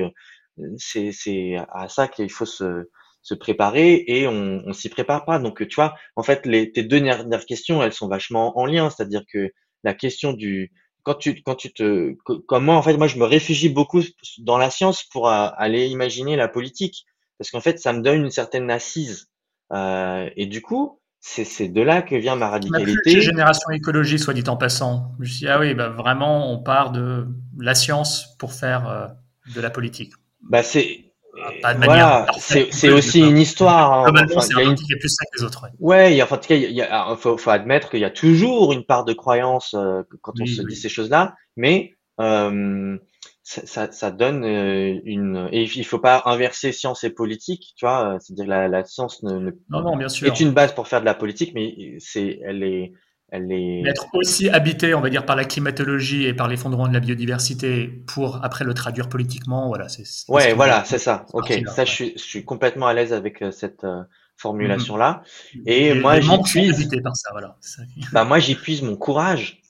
[0.76, 2.90] c'est à ça qu'il faut se,
[3.22, 5.38] se préparer et on, on s'y prépare pas.
[5.38, 8.90] Donc tu vois, en fait, les, tes deux dernières questions, elles sont vachement en lien.
[8.90, 9.50] C'est-à-dire que
[9.84, 10.72] la question du
[11.04, 12.14] quand tu quand tu te
[12.46, 14.02] comment en fait moi je me réfugie beaucoup
[14.38, 17.06] dans la science pour aller imaginer la politique
[17.38, 19.28] parce qu'en fait ça me donne une certaine assise
[19.72, 23.20] euh, et du coup, c'est de là que vient ma radicalité.
[23.20, 25.12] Génération écologie, soit dit en passant.
[25.18, 27.26] Je me suis dit, ah oui, bah vraiment, on part de
[27.58, 29.06] la science pour faire euh,
[29.54, 30.12] de la politique.
[30.42, 34.06] Bah c'est voilà, c'est aussi une histoire.
[34.06, 34.26] Hein.
[34.40, 35.66] c'est un qui est plus ça que les autres.
[35.78, 39.12] Ouais, en tout cas, il faut, faut, admettre qu'il y a toujours une part de
[39.12, 42.98] croyance euh, quand on se dit ces choses-là, mais euh,
[43.42, 48.18] ça, ça, donne euh, une et il faut pas inverser science et politique tu vois
[48.20, 50.28] c'est-à-dire la, la science ne, non, non, bien sûr.
[50.28, 52.92] est une base pour faire de la politique mais c'est elle est
[53.32, 57.00] est être aussi habité on va dire par la climatologie et par l'effondrement de la
[57.00, 61.24] biodiversité pour après le traduire politiquement voilà c'est ouais voilà c'est ça.
[61.32, 61.62] ok.
[61.74, 64.02] ça je suis, je suis complètement à l'aise avec euh, cette euh,
[64.36, 65.22] formulation là
[65.54, 65.62] mm-hmm.
[65.66, 67.56] et, moi j'épuise par ça voilà.
[68.12, 69.62] Bah moi j'épuise mon courage.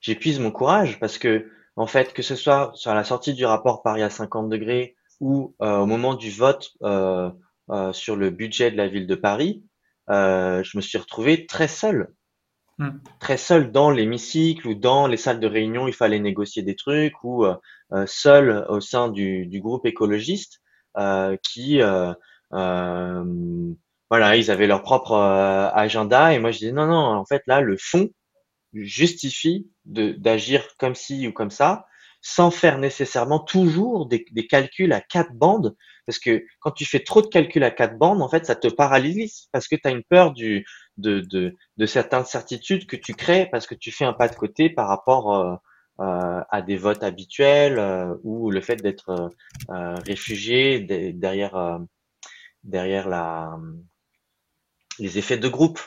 [0.00, 3.82] J'épuise mon courage parce que en fait, que ce soit sur la sortie du rapport
[3.82, 7.30] Paris à 50 degrés ou euh, au moment du vote euh,
[7.70, 9.62] euh, sur le budget de la ville de Paris,
[10.08, 12.08] je me suis retrouvé très seul.
[12.78, 12.98] Hmm.
[13.20, 17.24] Très seul dans l'hémicycle ou dans les salles de réunion, il fallait négocier des trucs
[17.24, 17.46] ou
[18.06, 20.60] seul au sein du, du groupe écologiste
[21.42, 21.80] qui
[24.10, 25.14] voilà, ils avaient leur propre
[25.74, 28.10] agenda et moi je disais non non, en fait là le fond
[28.74, 31.86] justifie d'agir comme ci ou comme ça,
[32.20, 37.00] sans faire nécessairement toujours des, des, calculs à quatre bandes, parce que quand tu fais
[37.00, 39.90] trop de calculs à quatre bandes, en fait, ça te paralyse, parce que tu as
[39.90, 44.04] une peur du, de, de, de, certaines certitudes que tu crées, parce que tu fais
[44.04, 45.54] un pas de côté par rapport euh,
[46.00, 49.30] euh à des votes habituels, euh, ou le fait d'être
[49.70, 50.80] euh, réfugié
[51.12, 51.80] derrière,
[52.64, 53.56] derrière la,
[54.98, 55.80] les effets de groupe.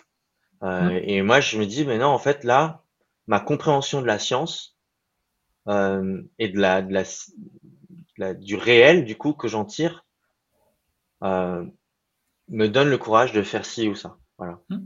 [0.62, 0.90] Mmh.
[1.04, 2.84] Et moi, je me dis, mais non, en fait, là,
[3.28, 4.79] ma compréhension de la science
[5.70, 6.94] euh, et de la, de
[8.18, 10.06] la, du réel du coup que j'en tire
[11.24, 11.66] euh,
[12.50, 14.18] me donne le courage de faire ci ou ça.
[14.38, 14.60] Voilà.
[14.70, 14.86] Hmm.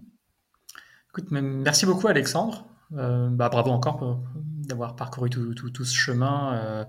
[1.10, 2.68] Écoute, merci beaucoup Alexandre.
[2.98, 6.86] Euh, bah, bravo encore d'avoir parcouru tout, tout, tout, ce chemin.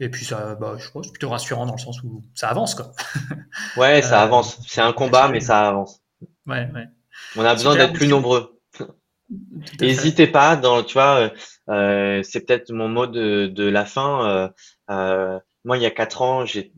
[0.00, 2.92] et puis ça, bah, je pense, plutôt rassurant dans le sens où ça avance quoi.
[3.76, 4.60] ouais, ça avance.
[4.66, 6.02] C'est un combat, mais ça avance.
[6.46, 6.86] Ouais, ouais.
[7.36, 8.55] On a besoin d'être plus nombreux.
[9.80, 11.30] N'hésitez pas, dans, tu vois, euh,
[11.68, 14.28] euh, c'est peut-être mon mot de, de la fin.
[14.28, 14.48] Euh,
[14.90, 16.72] euh moi, il y a quatre ans, j'ai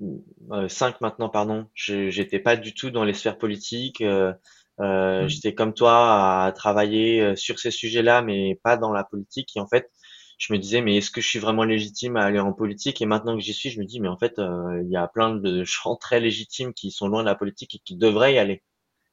[0.50, 4.02] euh, cinq maintenant, pardon, j'étais pas du tout dans les sphères politiques.
[4.02, 5.28] Mmh.
[5.28, 9.54] J'étais comme toi à travailler sur ces sujets-là, mais pas dans la politique.
[9.56, 9.90] Et en fait,
[10.38, 13.02] je me disais, mais est-ce que je suis vraiment légitime à aller en politique?
[13.02, 15.34] Et maintenant que j'y suis, je me dis, mais en fait, il y a plein
[15.34, 18.62] de gens très légitimes qui sont loin de la politique et qui devraient y aller.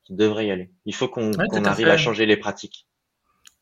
[0.05, 0.71] Qui devraient y aller.
[0.85, 2.87] Il faut qu'on arrive à changer les pratiques.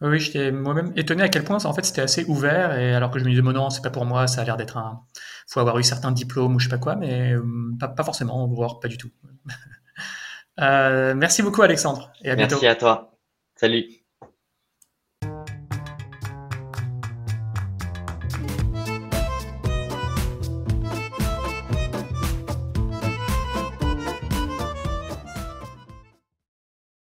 [0.04, 3.20] Oui, j'étais moi-même étonné à quel point en fait c'était assez ouvert et alors que
[3.20, 5.02] je me disais non c'est pas pour moi ça a l'air d'être un
[5.48, 7.42] faut avoir eu certains diplômes ou je sais pas quoi mais euh,
[7.80, 9.12] pas, pas, forcément voire pas du tout.
[10.60, 12.56] euh, merci beaucoup Alexandre et à bientôt.
[12.56, 13.18] Merci à toi.
[13.56, 14.03] Salut.